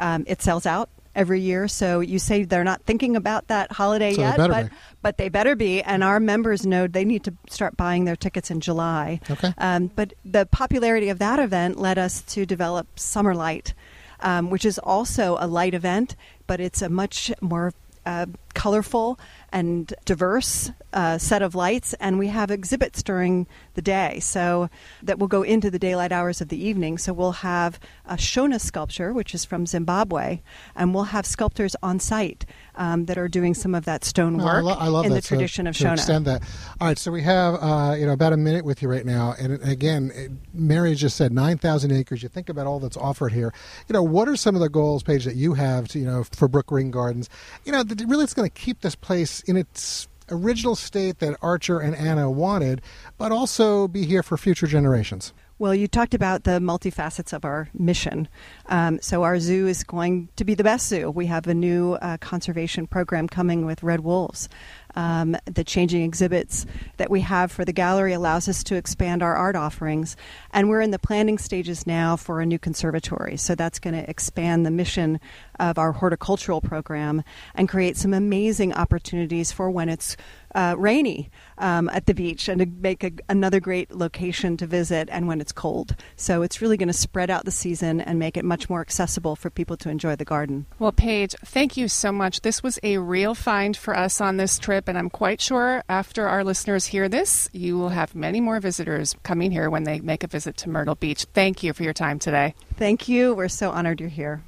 [0.00, 4.14] Um, it sells out every year, so you say they're not thinking about that holiday
[4.14, 4.76] So yet, but be.
[5.02, 5.82] but they better be.
[5.82, 9.20] And our members know they need to start buying their tickets in July.
[9.30, 9.52] Okay.
[9.58, 13.74] Um, but the popularity of that event led us to develop Summer Light,
[14.20, 17.72] um, which is also a light event, but it's a much more
[18.06, 19.18] uh, colorful
[19.50, 24.68] and diverse uh, set of lights, and we have exhibits during the day, so
[25.02, 26.96] that will go into the daylight hours of the evening.
[26.98, 30.40] So we'll have a Shona sculpture, which is from Zimbabwe,
[30.76, 32.44] and we'll have sculptors on site
[32.76, 35.12] um, that are doing some of that stone work No, I, lo- I love in
[35.12, 35.16] that.
[35.16, 35.92] the so tradition of to Shona.
[35.94, 36.42] Extend that.
[36.80, 39.34] All right, so we have uh, you know about a minute with you right now,
[39.38, 42.22] and again, it- Mary just said nine thousand acres.
[42.22, 43.52] You think about all that's offered here.
[43.88, 46.24] You know, what are some of the goals, Page, that you have to you know
[46.24, 47.28] for Brookgreen Gardens?
[47.64, 51.78] You know, really it's going to keep this place in its original state that Archer
[51.78, 52.80] and Anna wanted,
[53.18, 55.32] but also be here for future generations.
[55.62, 58.26] Well, you talked about the multifacets of our mission.
[58.66, 61.08] Um, so, our zoo is going to be the best zoo.
[61.08, 64.48] We have a new uh, conservation program coming with red wolves.
[64.96, 69.36] Um, the changing exhibits that we have for the gallery allows us to expand our
[69.36, 70.16] art offerings.
[70.50, 73.36] And we're in the planning stages now for a new conservatory.
[73.36, 75.20] So, that's going to expand the mission
[75.58, 77.22] of our horticultural program
[77.54, 80.16] and create some amazing opportunities for when it's
[80.54, 85.08] uh, rainy um, at the beach and to make a, another great location to visit
[85.10, 85.96] and when it's cold.
[86.16, 89.36] So it's really going to spread out the season and make it much more accessible
[89.36, 90.66] for people to enjoy the garden.
[90.78, 92.42] Well, Page, thank you so much.
[92.42, 96.28] This was a real find for us on this trip, and I'm quite sure after
[96.28, 100.22] our listeners hear this, you will have many more visitors coming here when they make
[100.22, 101.26] a visit to Myrtle Beach.
[101.32, 102.54] Thank you for your time today.
[102.76, 103.34] Thank you.
[103.34, 104.42] We're so honored you're here.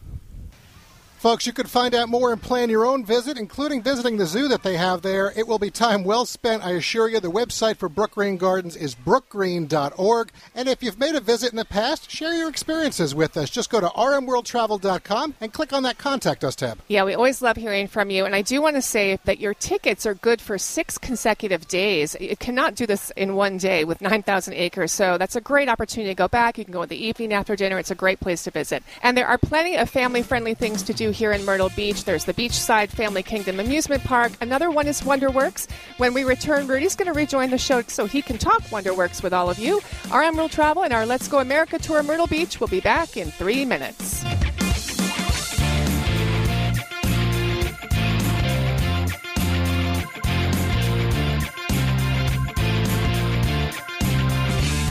[1.25, 4.47] Folks, you can find out more and plan your own visit, including visiting the zoo
[4.49, 5.33] that they have there.
[5.35, 7.19] It will be time well spent, I assure you.
[7.19, 10.31] The website for Brookgreen Gardens is brookgreen.org.
[10.55, 13.49] And if you've made a visit in the past, share your experiences with us.
[13.49, 16.81] Just go to rmworldtravel.com and click on that Contact Us tab.
[16.89, 18.27] Yeah, we always love hearing from you.
[18.27, 22.15] And I do want to say that your tickets are good for six consecutive days.
[22.21, 24.93] You cannot do this in one day with 9,000 acres.
[24.93, 26.59] So that's a great opportunity to go back.
[26.59, 27.79] You can go in the evening after dinner.
[27.79, 28.83] It's a great place to visit.
[29.03, 32.05] And there are plenty of family friendly things to do here in Myrtle Beach.
[32.05, 34.33] There's the Beachside Family Kingdom Amusement Park.
[34.41, 35.71] Another one is Wonderworks.
[35.97, 39.33] When we return, Rudy's going to rejoin the show so he can talk Wonderworks with
[39.33, 39.81] all of you.
[40.13, 43.31] RM World Travel and our Let's Go America Tour Myrtle Beach will be back in
[43.31, 44.25] three minutes.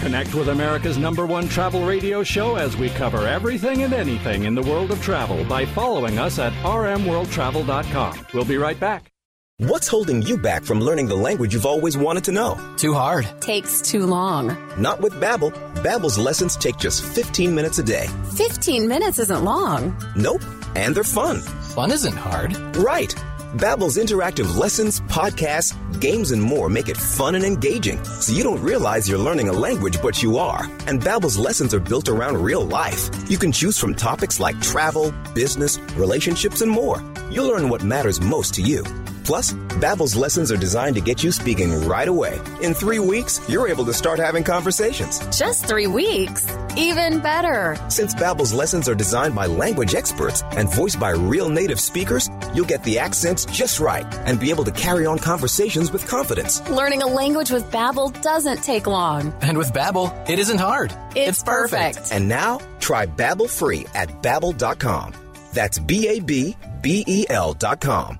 [0.04, 4.54] Connect with America's number one travel radio show as we cover everything and anything in
[4.54, 8.26] the world of travel by following us at rmworldtravel.com.
[8.34, 9.14] We'll be right back.
[9.60, 12.60] What's holding you back from learning the language you've always wanted to know?
[12.76, 13.26] Too hard.
[13.40, 14.58] Takes too long.
[14.78, 15.54] Not with Babbel.
[15.76, 18.08] Babbel's lessons take just 15 minutes a day.
[18.36, 19.96] 15 minutes isn't long.
[20.18, 20.42] Nope.
[20.76, 21.40] And they're fun.
[21.40, 22.58] Fun isn't hard.
[22.76, 23.16] Right.
[23.54, 28.62] Babbel's interactive lessons, podcasts, games, and more make it fun and engaging, so you don't
[28.64, 30.64] realize you're learning a language, but you are.
[30.88, 33.12] And Babbel's lessons are built around real life.
[33.30, 37.04] You can choose from topics like travel, business, relationships, and more.
[37.30, 38.84] You'll learn what matters most to you.
[39.24, 42.40] Plus, Babbel's lessons are designed to get you speaking right away.
[42.62, 45.20] In three weeks, you're able to start having conversations.
[45.36, 46.46] Just three weeks?
[46.76, 47.78] Even better.
[47.90, 52.66] Since Babbel's lessons are designed by language experts and voiced by real native speakers, you'll
[52.66, 56.68] get the accents just right and be able to carry on conversations with confidence.
[56.70, 59.34] Learning a language with Babbel doesn't take long.
[59.42, 60.94] And with Babbel, it isn't hard.
[61.16, 62.12] It's, perfect.
[62.12, 65.14] And now, try Babbel free at babbel.com.
[65.54, 68.20] That's B A B B E L dot com.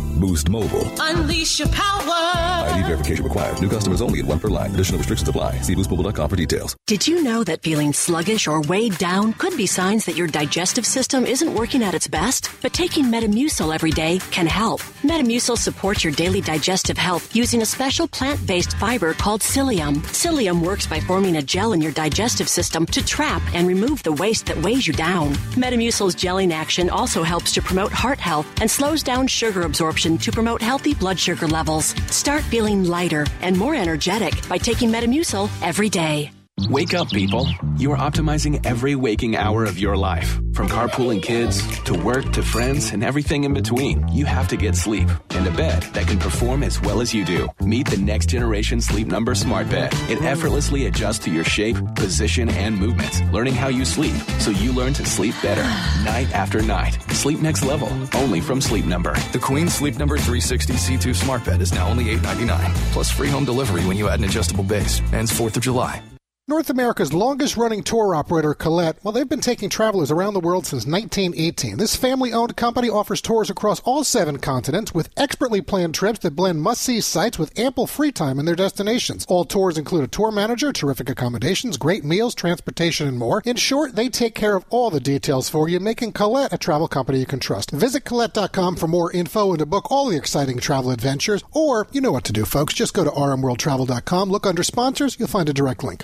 [0.21, 0.87] Boost Mobile.
[0.99, 2.69] Unleash your power.
[2.69, 3.59] ID verification required.
[3.59, 4.71] New customers only at one per line.
[4.75, 5.59] Additional restrictions apply.
[5.61, 6.77] See boostmobile.com for details.
[6.85, 10.85] Did you know that feeling sluggish or weighed down could be signs that your digestive
[10.85, 12.51] system isn't working at its best?
[12.61, 14.81] But taking Metamucil every day can help.
[15.01, 19.97] Metamucil supports your daily digestive health using a special plant-based fiber called psyllium.
[20.13, 24.11] Psyllium works by forming a gel in your digestive system to trap and remove the
[24.11, 25.33] waste that weighs you down.
[25.55, 30.31] Metamucil's gelling action also helps to promote heart health and slows down sugar absorption to
[30.31, 31.93] promote healthy blood sugar levels.
[32.09, 36.31] Start feeling lighter and more energetic by taking Metamucil every day.
[36.69, 37.47] Wake up, people.
[37.77, 40.39] You are optimizing every waking hour of your life.
[40.53, 44.07] From carpooling kids to work to friends and everything in between.
[44.09, 47.25] You have to get sleep and a bed that can perform as well as you
[47.25, 47.49] do.
[47.61, 49.93] Meet the next generation Sleep Number Smart Bed.
[50.09, 54.73] It effortlessly adjusts to your shape, position, and movements, learning how you sleep so you
[54.73, 55.63] learn to sleep better
[56.03, 57.01] night after night.
[57.11, 59.13] Sleep next level, only from Sleep Number.
[59.31, 63.45] The Queen Sleep Number 360 C2 Smart Bed is now only $8.99, plus free home
[63.45, 65.01] delivery when you add an adjustable base.
[65.13, 66.01] Ends 4th of July.
[66.51, 70.65] North America's longest running tour operator, Colette, well, they've been taking travelers around the world
[70.65, 71.77] since 1918.
[71.77, 76.35] This family owned company offers tours across all seven continents with expertly planned trips that
[76.35, 79.25] blend must see sites with ample free time in their destinations.
[79.29, 83.41] All tours include a tour manager, terrific accommodations, great meals, transportation, and more.
[83.45, 86.89] In short, they take care of all the details for you, making Colette a travel
[86.89, 87.71] company you can trust.
[87.71, 91.45] Visit Colette.com for more info and to book all the exciting travel adventures.
[91.53, 92.73] Or, you know what to do, folks.
[92.73, 96.03] Just go to rmworldtravel.com, look under sponsors, you'll find a direct link.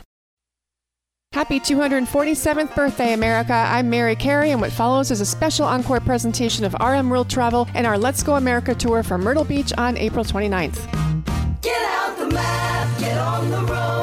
[1.33, 3.53] Happy 247th birthday, America.
[3.53, 7.67] I'm Mary Carey, and what follows is a special encore presentation of RM World Travel
[7.75, 10.89] and our Let's Go America tour from Myrtle Beach on April 29th.
[11.61, 13.96] Get out the map, get on the road,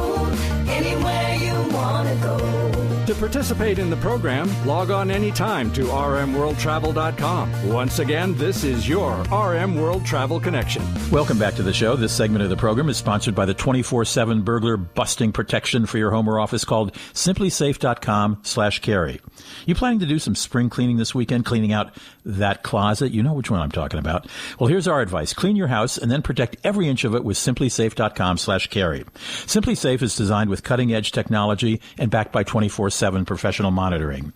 [3.15, 7.69] To participate in the program, log on anytime to rmworldtravel.com.
[7.69, 10.83] Once again, this is your RM World Travel Connection.
[11.13, 11.95] Welcome back to the show.
[11.95, 16.11] This segment of the program is sponsored by the 24-7 burglar busting protection for your
[16.11, 19.21] home or office called simplisafe.com slash carey.
[19.65, 23.13] You planning to do some spring cleaning this weekend, cleaning out that closet?
[23.13, 24.27] You know which one I'm talking about.
[24.59, 25.33] Well, here's our advice.
[25.33, 29.05] Clean your house and then protect every inch of it with simplisafe.com slash carey.
[29.15, 34.33] SimpliSafe is designed with cutting edge technology and backed by 24 7 professional monitoring.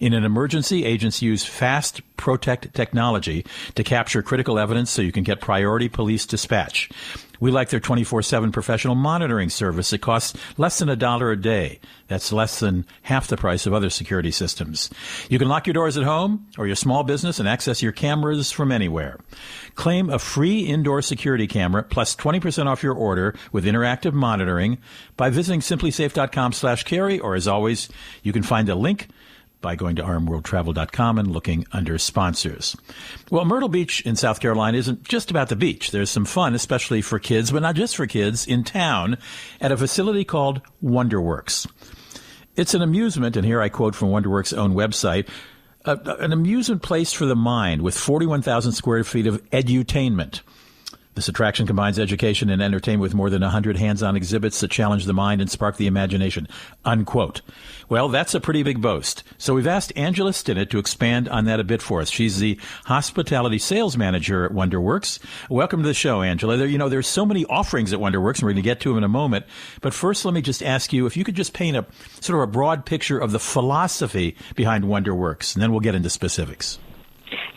[0.00, 5.24] In an emergency, agents use fast protect technology to capture critical evidence so you can
[5.24, 6.88] get priority police dispatch.
[7.42, 9.92] We like their 24 7 professional monitoring service.
[9.92, 11.80] It costs less than a dollar a day.
[12.06, 14.90] That's less than half the price of other security systems.
[15.28, 18.52] You can lock your doors at home or your small business and access your cameras
[18.52, 19.18] from anywhere.
[19.74, 24.78] Claim a free indoor security camera plus 20% off your order with interactive monitoring
[25.16, 27.88] by visiting simplisafe.com slash carey or as always,
[28.22, 29.08] you can find a link
[29.62, 32.76] by going to rmworldtravel.com and looking under sponsors.
[33.30, 35.90] Well, Myrtle Beach in South Carolina isn't just about the beach.
[35.90, 39.16] There's some fun, especially for kids, but not just for kids, in town
[39.60, 41.66] at a facility called Wonderworks.
[42.56, 45.28] It's an amusement, and here I quote from Wonderworks' own website,
[45.84, 50.42] an amusement place for the mind with 41,000 square feet of edutainment.
[51.14, 55.12] This attraction combines education and entertainment with more than 100 hands-on exhibits that challenge the
[55.12, 56.48] mind and spark the imagination.
[56.86, 57.42] Unquote.
[57.90, 59.22] Well, that's a pretty big boast.
[59.36, 62.08] So we've asked Angela Stinnett to expand on that a bit for us.
[62.08, 65.18] She's the hospitality sales manager at Wonderworks.
[65.50, 66.56] Welcome to the show, Angela.
[66.56, 68.88] There, you know, there's so many offerings at Wonderworks, and we're going to get to
[68.88, 69.44] them in a moment.
[69.82, 71.84] But first, let me just ask you if you could just paint a
[72.20, 76.08] sort of a broad picture of the philosophy behind Wonderworks, and then we'll get into
[76.08, 76.78] specifics.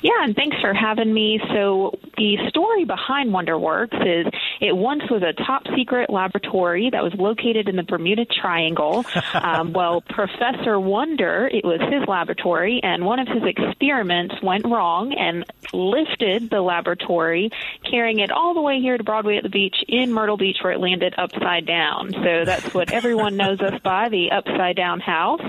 [0.02, 1.40] Yeah, and thanks for having me.
[1.54, 4.32] So, the story behind WonderWorks is
[4.62, 9.04] it once was a top secret laboratory that was located in the Bermuda Triangle.
[9.34, 15.14] um, well, Professor Wonder, it was his laboratory, and one of his experiments went wrong
[15.14, 17.50] and lifted the laboratory,
[17.90, 20.74] carrying it all the way here to Broadway at the beach in Myrtle Beach, where
[20.74, 22.12] it landed upside down.
[22.12, 25.42] So, that's what everyone knows us by the upside down house.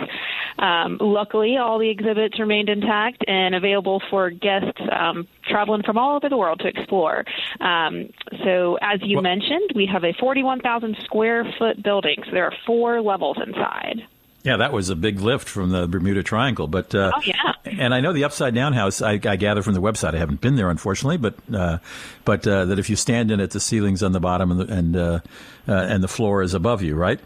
[0.59, 6.17] Um, luckily, all the exhibits remained intact and available for guests um, traveling from all
[6.17, 7.25] over the world to explore.
[7.61, 8.11] Um,
[8.45, 12.23] so, as you mentioned, we have a 41,000 square foot building.
[12.25, 14.03] So, there are four levels inside.
[14.43, 16.69] Yeah, that was a big lift from the Bermuda Triangle.
[16.69, 17.35] But uh, oh yeah,
[17.65, 19.03] and I know the Upside Down House.
[19.03, 20.15] I, I gather from the website.
[20.15, 21.79] I haven't been there, unfortunately, but uh,
[22.25, 24.73] but uh, that if you stand in it, the ceiling's on the bottom and the,
[24.73, 25.21] and uh,
[25.67, 27.19] uh, and the floor is above you, right?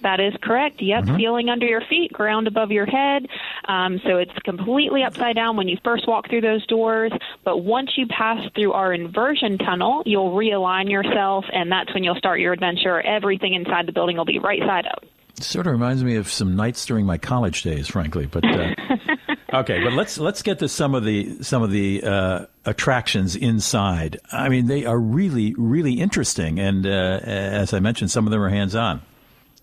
[0.00, 0.80] That is correct.
[0.80, 1.16] Yep, Mhm.
[1.18, 3.28] ceiling under your feet, ground above your head.
[3.68, 7.12] Um, so it's completely upside down when you first walk through those doors.
[7.44, 12.16] But once you pass through our inversion tunnel, you'll realign yourself, and that's when you'll
[12.16, 13.00] start your adventure.
[13.00, 15.04] Everything inside the building will be right side up.
[15.40, 18.26] Sort of reminds me of some nights during my college days, frankly.
[18.26, 18.74] But uh,
[19.52, 24.18] okay, but let's let's get to some of the some of the uh, attractions inside.
[24.32, 28.40] I mean, they are really really interesting, and uh, as I mentioned, some of them
[28.42, 29.02] are hands on.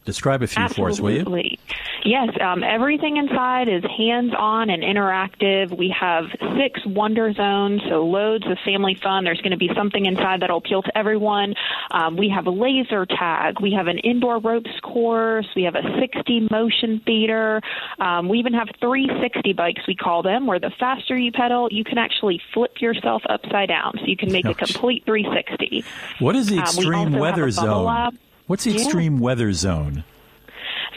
[0.06, 1.58] Describe a few for us, will you?
[2.06, 5.76] Yes, um, everything inside is hands on and interactive.
[5.76, 6.26] We have
[6.56, 9.24] six wonder zones, so loads of family fun.
[9.24, 11.56] There's going to be something inside that'll appeal to everyone.
[11.90, 13.60] Um, we have a laser tag.
[13.60, 15.48] We have an indoor ropes course.
[15.56, 17.60] We have a 60 motion theater.
[18.00, 21.84] Um, we even have 360 bikes, we call them, where the faster you pedal, you
[21.84, 23.94] can actually flip yourself upside down.
[23.98, 25.84] So you can make a complete 360.
[26.20, 28.16] What is the Um, extreme weather zone?
[28.46, 28.82] What's the Yeah.
[28.82, 30.04] extreme weather zone?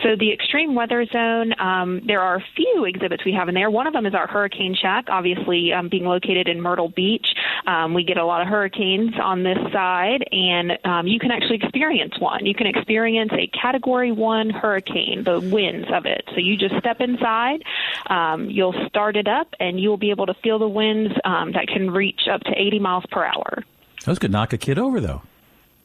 [0.02, 3.70] So the extreme weather zone, um, there are a few exhibits we have in there.
[3.70, 7.34] One of them is our Hurricane Shack, obviously um, being located in Myrtle Beach.
[7.66, 11.56] Um, we get a lot of hurricanes on this side, and um, you can actually
[11.56, 12.46] experience one.
[12.46, 16.22] You can experience a Category One hurricane, the winds of it.
[16.30, 17.64] So you just step inside,
[18.08, 21.66] um, you'll start it up, and you'll be able to feel the winds um, that
[21.66, 23.64] can reach up to 80 miles per hour.
[24.04, 25.22] Those could knock a kid over, though.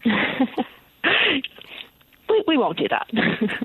[2.47, 3.07] We, won't do that.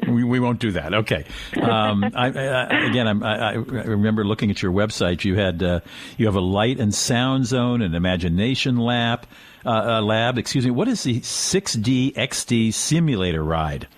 [0.08, 0.94] we, we won't do that.
[0.94, 1.24] Okay.
[1.60, 5.24] Um, I, I, again, I, I remember looking at your website.
[5.24, 5.80] You had uh,
[6.16, 9.26] you have a light and sound zone, an imagination lab.
[9.66, 10.38] Uh, uh, lab.
[10.38, 10.70] Excuse me.
[10.70, 13.88] What is the 6D XD simulator ride?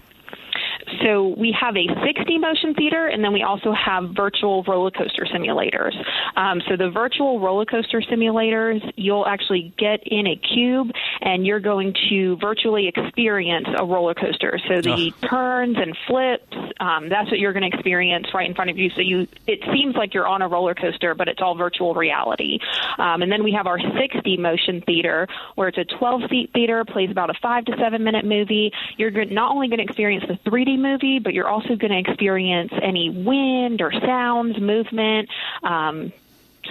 [1.03, 5.25] So we have a 60 motion theater, and then we also have virtual roller coaster
[5.25, 5.95] simulators.
[6.37, 11.61] Um, so the virtual roller coaster simulators, you'll actually get in a cube, and you're
[11.61, 14.59] going to virtually experience a roller coaster.
[14.69, 18.71] So the turns and flips, um, that's what you're going to experience right in front
[18.71, 18.91] of you.
[18.91, 22.59] So you, it seems like you're on a roller coaster, but it's all virtual reality.
[22.99, 26.85] Um, and then we have our 60 motion theater, where it's a 12 seat theater,
[26.85, 28.73] plays about a five to seven minute movie.
[28.97, 32.73] You're not only going to experience the 3D movie, but you're also going to experience
[32.83, 35.29] any wind or sounds, movement.
[35.63, 36.13] Um,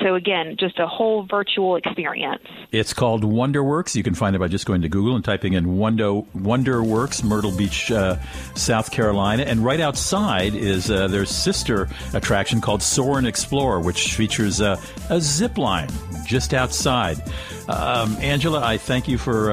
[0.02, 2.44] so again, just a whole virtual experience.
[2.72, 3.96] It's called Wonderworks.
[3.96, 7.52] You can find it by just going to Google and typing in Wonder Wonderworks, Myrtle
[7.52, 8.18] Beach, uh,
[8.56, 9.44] South Carolina.
[9.44, 14.80] And right outside is uh, their sister attraction called Soar and Explore, which features uh,
[15.10, 15.90] a zip line
[16.26, 17.22] just outside.
[17.68, 19.52] Um, Angela, I thank you for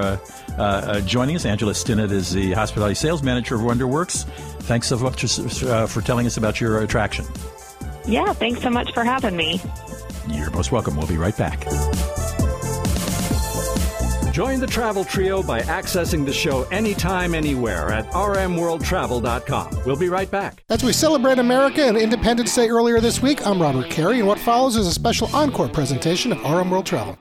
[0.58, 1.44] uh, uh, joining us.
[1.44, 4.24] Angela Stinnett is the hospitality sales manager of Wonderworks.
[4.62, 7.24] Thanks so much uh, for telling us about your attraction.
[8.06, 9.60] Yeah, thanks so much for having me.
[10.28, 10.96] You're most welcome.
[10.96, 11.66] We'll be right back.
[14.36, 19.78] Join the travel trio by accessing the show anytime, anywhere at rmworldtravel.com.
[19.86, 20.62] We'll be right back.
[20.68, 24.38] As we celebrate America and Independence Day earlier this week, I'm Robert Carey, and what
[24.38, 27.18] follows is a special encore presentation of RM World Travel.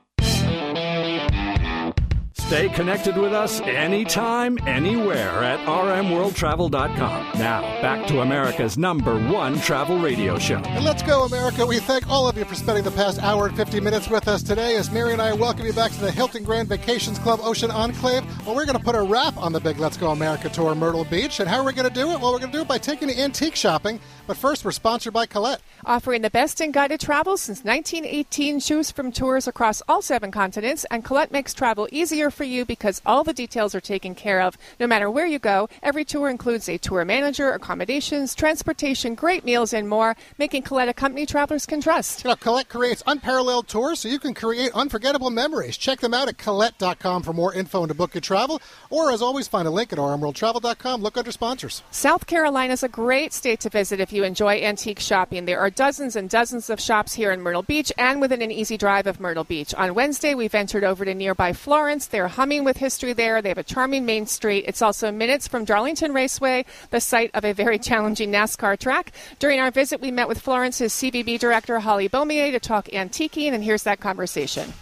[2.47, 7.39] Stay connected with us anytime, anywhere at rmworldtravel.com.
[7.39, 10.57] Now, back to America's number one travel radio show.
[10.57, 11.65] And let's go, America.
[11.65, 14.43] We thank all of you for spending the past hour and 50 minutes with us
[14.43, 17.71] today as Mary and I welcome you back to the Hilton Grand Vacations Club Ocean
[17.71, 18.23] Enclave.
[18.45, 21.05] Well, we're going to put a wrap on the big Let's Go America tour Myrtle
[21.05, 21.39] Beach.
[21.39, 22.19] And how are we going to do it?
[22.21, 23.99] Well, we're going to do it by taking antique shopping.
[24.27, 25.61] But first, we're sponsored by Colette.
[25.85, 30.83] Offering the best in guided travel since 1918, choose from tours across all seven continents,
[30.89, 34.57] and Colette makes travel easier for you because all the details are taken care of.
[34.79, 39.73] No matter where you go, every tour includes a tour manager, accommodations, transportation, great meals,
[39.73, 42.23] and more, making Colette a company travelers can trust.
[42.23, 45.77] You know, Colette creates unparalleled tours so you can create unforgettable memories.
[45.77, 48.59] Check them out at Colette.com for more info and to book your travel.
[48.89, 51.01] Or, as always, find a link at rmworldtravel.com.
[51.01, 51.83] Look under sponsors.
[51.91, 55.45] South Carolina is a great state to visit if you enjoy antique shopping.
[55.45, 58.77] There are dozens and dozens of shops here in Myrtle Beach and within an easy
[58.77, 59.73] drive of Myrtle Beach.
[59.75, 62.07] On Wednesday, we ventured over to nearby Florence.
[62.07, 63.41] They're humming with history there.
[63.41, 64.63] They have a charming main street.
[64.67, 69.11] It's also minutes from Darlington Raceway, the site of a very challenging NASCAR track.
[69.37, 73.63] During our visit, we met with Florence's CVB director, Holly Beaumier, to talk antiquing, and
[73.63, 74.73] here's that conversation.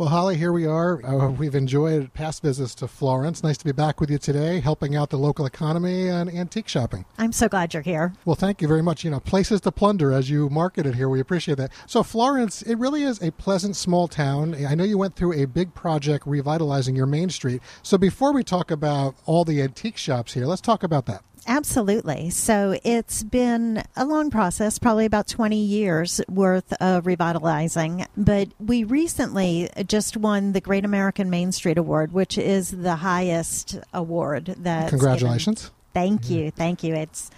[0.00, 1.04] Well, Holly, here we are.
[1.04, 3.42] Uh, we've enjoyed past visits to Florence.
[3.42, 7.04] Nice to be back with you today, helping out the local economy and antique shopping.
[7.18, 8.14] I'm so glad you're here.
[8.24, 9.04] Well, thank you very much.
[9.04, 11.10] You know, places to plunder as you market it here.
[11.10, 11.70] We appreciate that.
[11.86, 14.54] So, Florence, it really is a pleasant small town.
[14.66, 17.60] I know you went through a big project revitalizing your main street.
[17.82, 21.24] So, before we talk about all the antique shops here, let's talk about that.
[21.46, 22.30] Absolutely.
[22.30, 28.06] So it's been a long process, probably about 20 years worth of revitalizing.
[28.16, 33.78] But we recently just won the Great American Main Street Award, which is the highest
[33.92, 34.90] award that.
[34.90, 35.70] Congratulations.
[35.92, 36.94] Thank you, thank you.
[36.94, 37.30] It's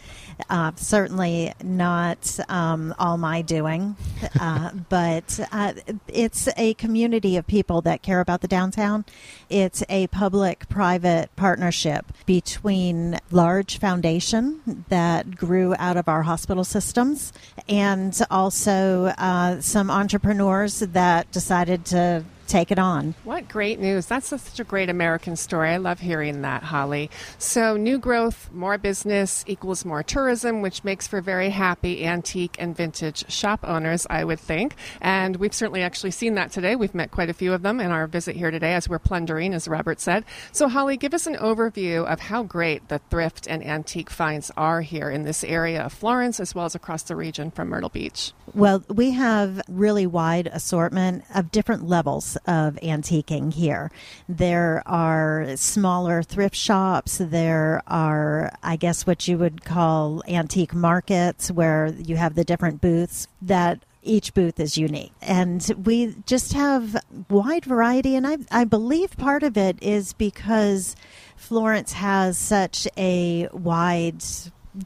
[0.51, 3.97] uh, certainly not um, all my doing,
[4.39, 5.73] uh, but uh,
[6.07, 9.07] it's a community of people that care about the downtown.
[9.49, 17.33] It's a public-private partnership between large foundation that grew out of our hospital systems,
[17.69, 23.15] and also uh, some entrepreneurs that decided to take it on.
[23.25, 24.05] What great news.
[24.05, 25.71] That's such a great American story.
[25.71, 27.11] I love hearing that, Holly.
[27.39, 32.77] So, new growth, more business equals more tourism, which makes for very happy antique and
[32.77, 34.75] vintage shop owners, I would think.
[35.01, 36.77] And we've certainly actually seen that today.
[36.77, 39.55] We've met quite a few of them in our visit here today as we're plundering,
[39.55, 40.25] as Robert said.
[40.53, 44.83] So, Holly, give us an overview of how great the thrift and antique finds are
[44.83, 48.33] here in this area of Florence as well as across the region from Myrtle Beach.
[48.55, 53.91] Well, we have really wide assortment of different levels of antiquing here.
[54.29, 57.19] There are smaller thrift shops.
[57.19, 62.81] There are, I guess, what you would call antique markets where you have the different
[62.81, 66.97] booths that each booth is unique and we just have
[67.31, 70.97] wide variety and I, I believe part of it is because
[71.37, 74.25] florence has such a wide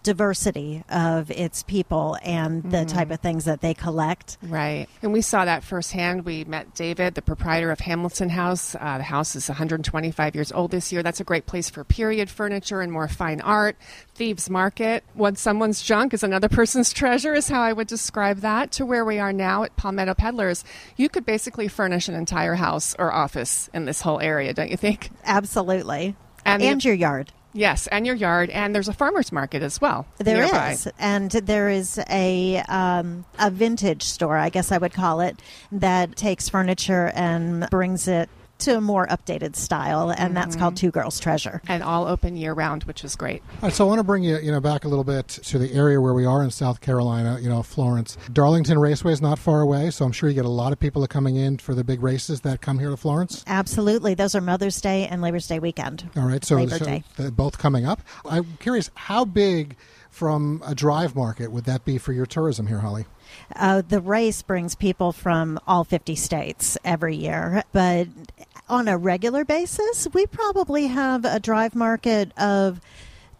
[0.02, 2.88] diversity of its people and the Mhm.
[2.88, 4.36] type of things that they collect.
[4.42, 4.86] Right.
[5.02, 6.24] And we saw that firsthand.
[6.24, 8.74] We met David, the proprietor of Hamilton House.
[8.78, 11.02] Uh, the house is 125 years old this year.
[11.02, 13.76] That's a great place for period furniture and more fine art.
[14.14, 15.04] Thieves Market.
[15.14, 18.70] Once someone's junk is another person's treasure, is how I would describe that.
[18.72, 20.64] To where we are now at Palmetto Peddlers,
[20.96, 24.76] you could basically furnish an entire house or office in this whole area, don't you
[24.76, 25.10] think?
[25.24, 26.16] Absolutely.
[26.44, 27.32] And, And the- your yard.
[27.56, 28.50] Yes, and your yard.
[28.50, 30.06] And there's a farmer's market as well.
[30.18, 30.76] There is, nearby.
[30.98, 35.40] and there is a um, a vintage store, I guess I would call it,
[35.72, 38.28] that takes furniture and brings it
[38.58, 40.58] to a more updated style, and that's Mhm.
[40.58, 41.60] called Two Girls Treasure.
[41.68, 43.42] And all open year round, which is great.
[43.62, 45.58] All right, so I want to bring you, you know, back a little bit to
[45.58, 47.38] the area where we are in South Carolina.
[47.40, 50.48] You know, Florence, Darlington Raceway is not far away, so I'm sure you get a
[50.48, 52.96] lot of people that are coming in for the big races that come here to
[52.96, 53.44] Florence.
[53.46, 56.08] Absolutely, those are Mother's Day and Labor's Day weekend.
[56.16, 57.04] All right, so, Labor so Day.
[57.32, 58.00] both coming up.
[58.28, 59.76] I'm curious, how big
[60.16, 63.04] from a drive market would that be for your tourism here, Holly?
[63.54, 68.08] Uh, the race brings people from all 50 states every year, but
[68.66, 72.80] on a regular basis, we probably have a drive market of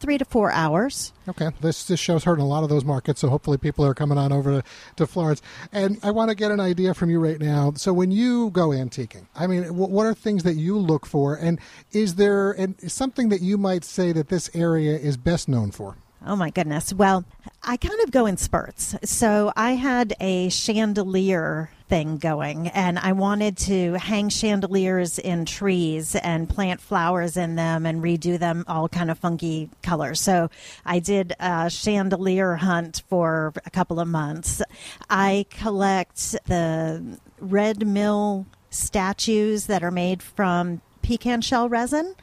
[0.01, 1.14] three to four hours.
[1.27, 4.18] Okay, this this show's hurting a lot of those markets, so hopefully people are coming
[4.18, 5.41] on over to, to Florence.
[5.72, 7.72] And I want to get an idea from you right now.
[7.77, 11.37] So when you go antiquing, I mean, wh- what are things that you look for,
[11.37, 11.59] and
[11.93, 15.97] is there and something that you might say that this area is best known for?
[16.27, 16.93] Oh my goodness.
[16.93, 17.24] Well,
[17.62, 18.97] I kind of go in spurts.
[19.05, 26.16] So I had a chandelier thing going and I wanted to hang chandeliers in trees
[26.16, 30.20] and plant flowers in them and redo them all kind of funky colors.
[30.20, 30.51] So
[30.85, 34.61] I did a chandelier hunt for a couple of months.
[35.09, 42.14] I collect the red mill statues that are made from pecan shell resin,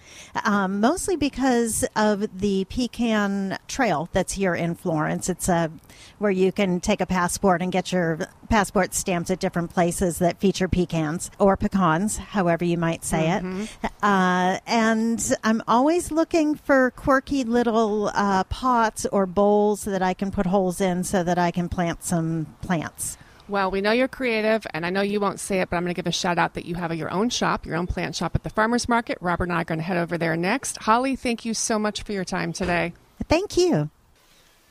[0.44, 5.30] um, mostly because of the pecan trail that's here in Florence.
[5.30, 5.72] It's a
[6.20, 8.20] where you can take a passport and get your
[8.50, 13.68] passport stamped at different places that feature pecans or pecans, however you might say Mhm.
[13.84, 13.92] it.
[14.02, 20.30] Uh, and I'm always looking for quirky little uh, pots or bowls that I can
[20.30, 23.18] put holes in so that I can plant some plants.
[23.48, 25.94] Well, we know you're creative, and I know you won't say it, but I'm going
[25.94, 28.36] to give a shout out that you have your own shop, your own plant shop
[28.36, 29.18] at the farmers market.
[29.20, 30.78] Robert and I are going to head over there next.
[30.84, 32.94] Holly, thank you so much for your time today.
[33.28, 33.90] Thank you.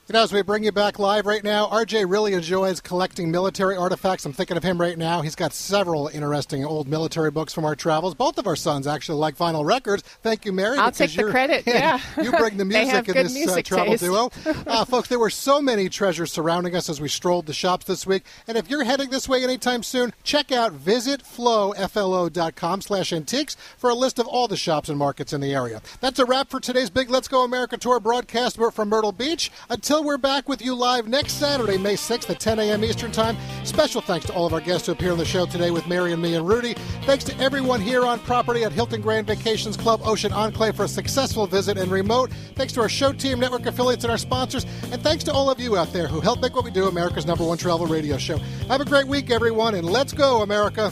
[0.09, 3.77] You know, as we bring you back live right now, RJ really enjoys collecting military
[3.77, 4.25] artifacts.
[4.25, 5.21] I'm thinking of him right now.
[5.21, 8.13] He's got several interesting old military books from our travels.
[8.13, 10.03] Both of our sons actually like vinyl records.
[10.21, 10.77] Thank you, Mary.
[10.77, 12.01] I'll take the credit, yeah.
[12.21, 14.03] you bring the music in this uh, travel taste.
[14.03, 14.29] duo.
[14.67, 18.07] Uh, folks, there were so many treasures surrounding us as we strolled the shops this
[18.07, 18.23] week.
[18.47, 23.95] And if you're heading this way anytime soon, check out visitflo.com slash antiques for a
[23.95, 25.81] list of all the shops and markets in the area.
[26.01, 29.51] That's a wrap for today's Big Let's Go America Tour broadcast from Myrtle Beach.
[29.93, 32.83] Until we're back with you live next Saturday, May 6th at 10 a.m.
[32.83, 33.37] Eastern Time.
[33.63, 36.11] Special thanks to all of our guests who appear on the show today with Mary
[36.13, 36.73] and me and Rudy.
[37.03, 40.87] Thanks to everyone here on property at Hilton Grand Vacations Club Ocean Enclave for a
[40.87, 42.31] successful visit and remote.
[42.55, 44.65] Thanks to our show team, network affiliates, and our sponsors.
[44.91, 47.27] And thanks to all of you out there who help make what we do America's
[47.27, 48.39] number one travel radio show.
[48.69, 50.91] Have a great week, everyone, and let's go, America.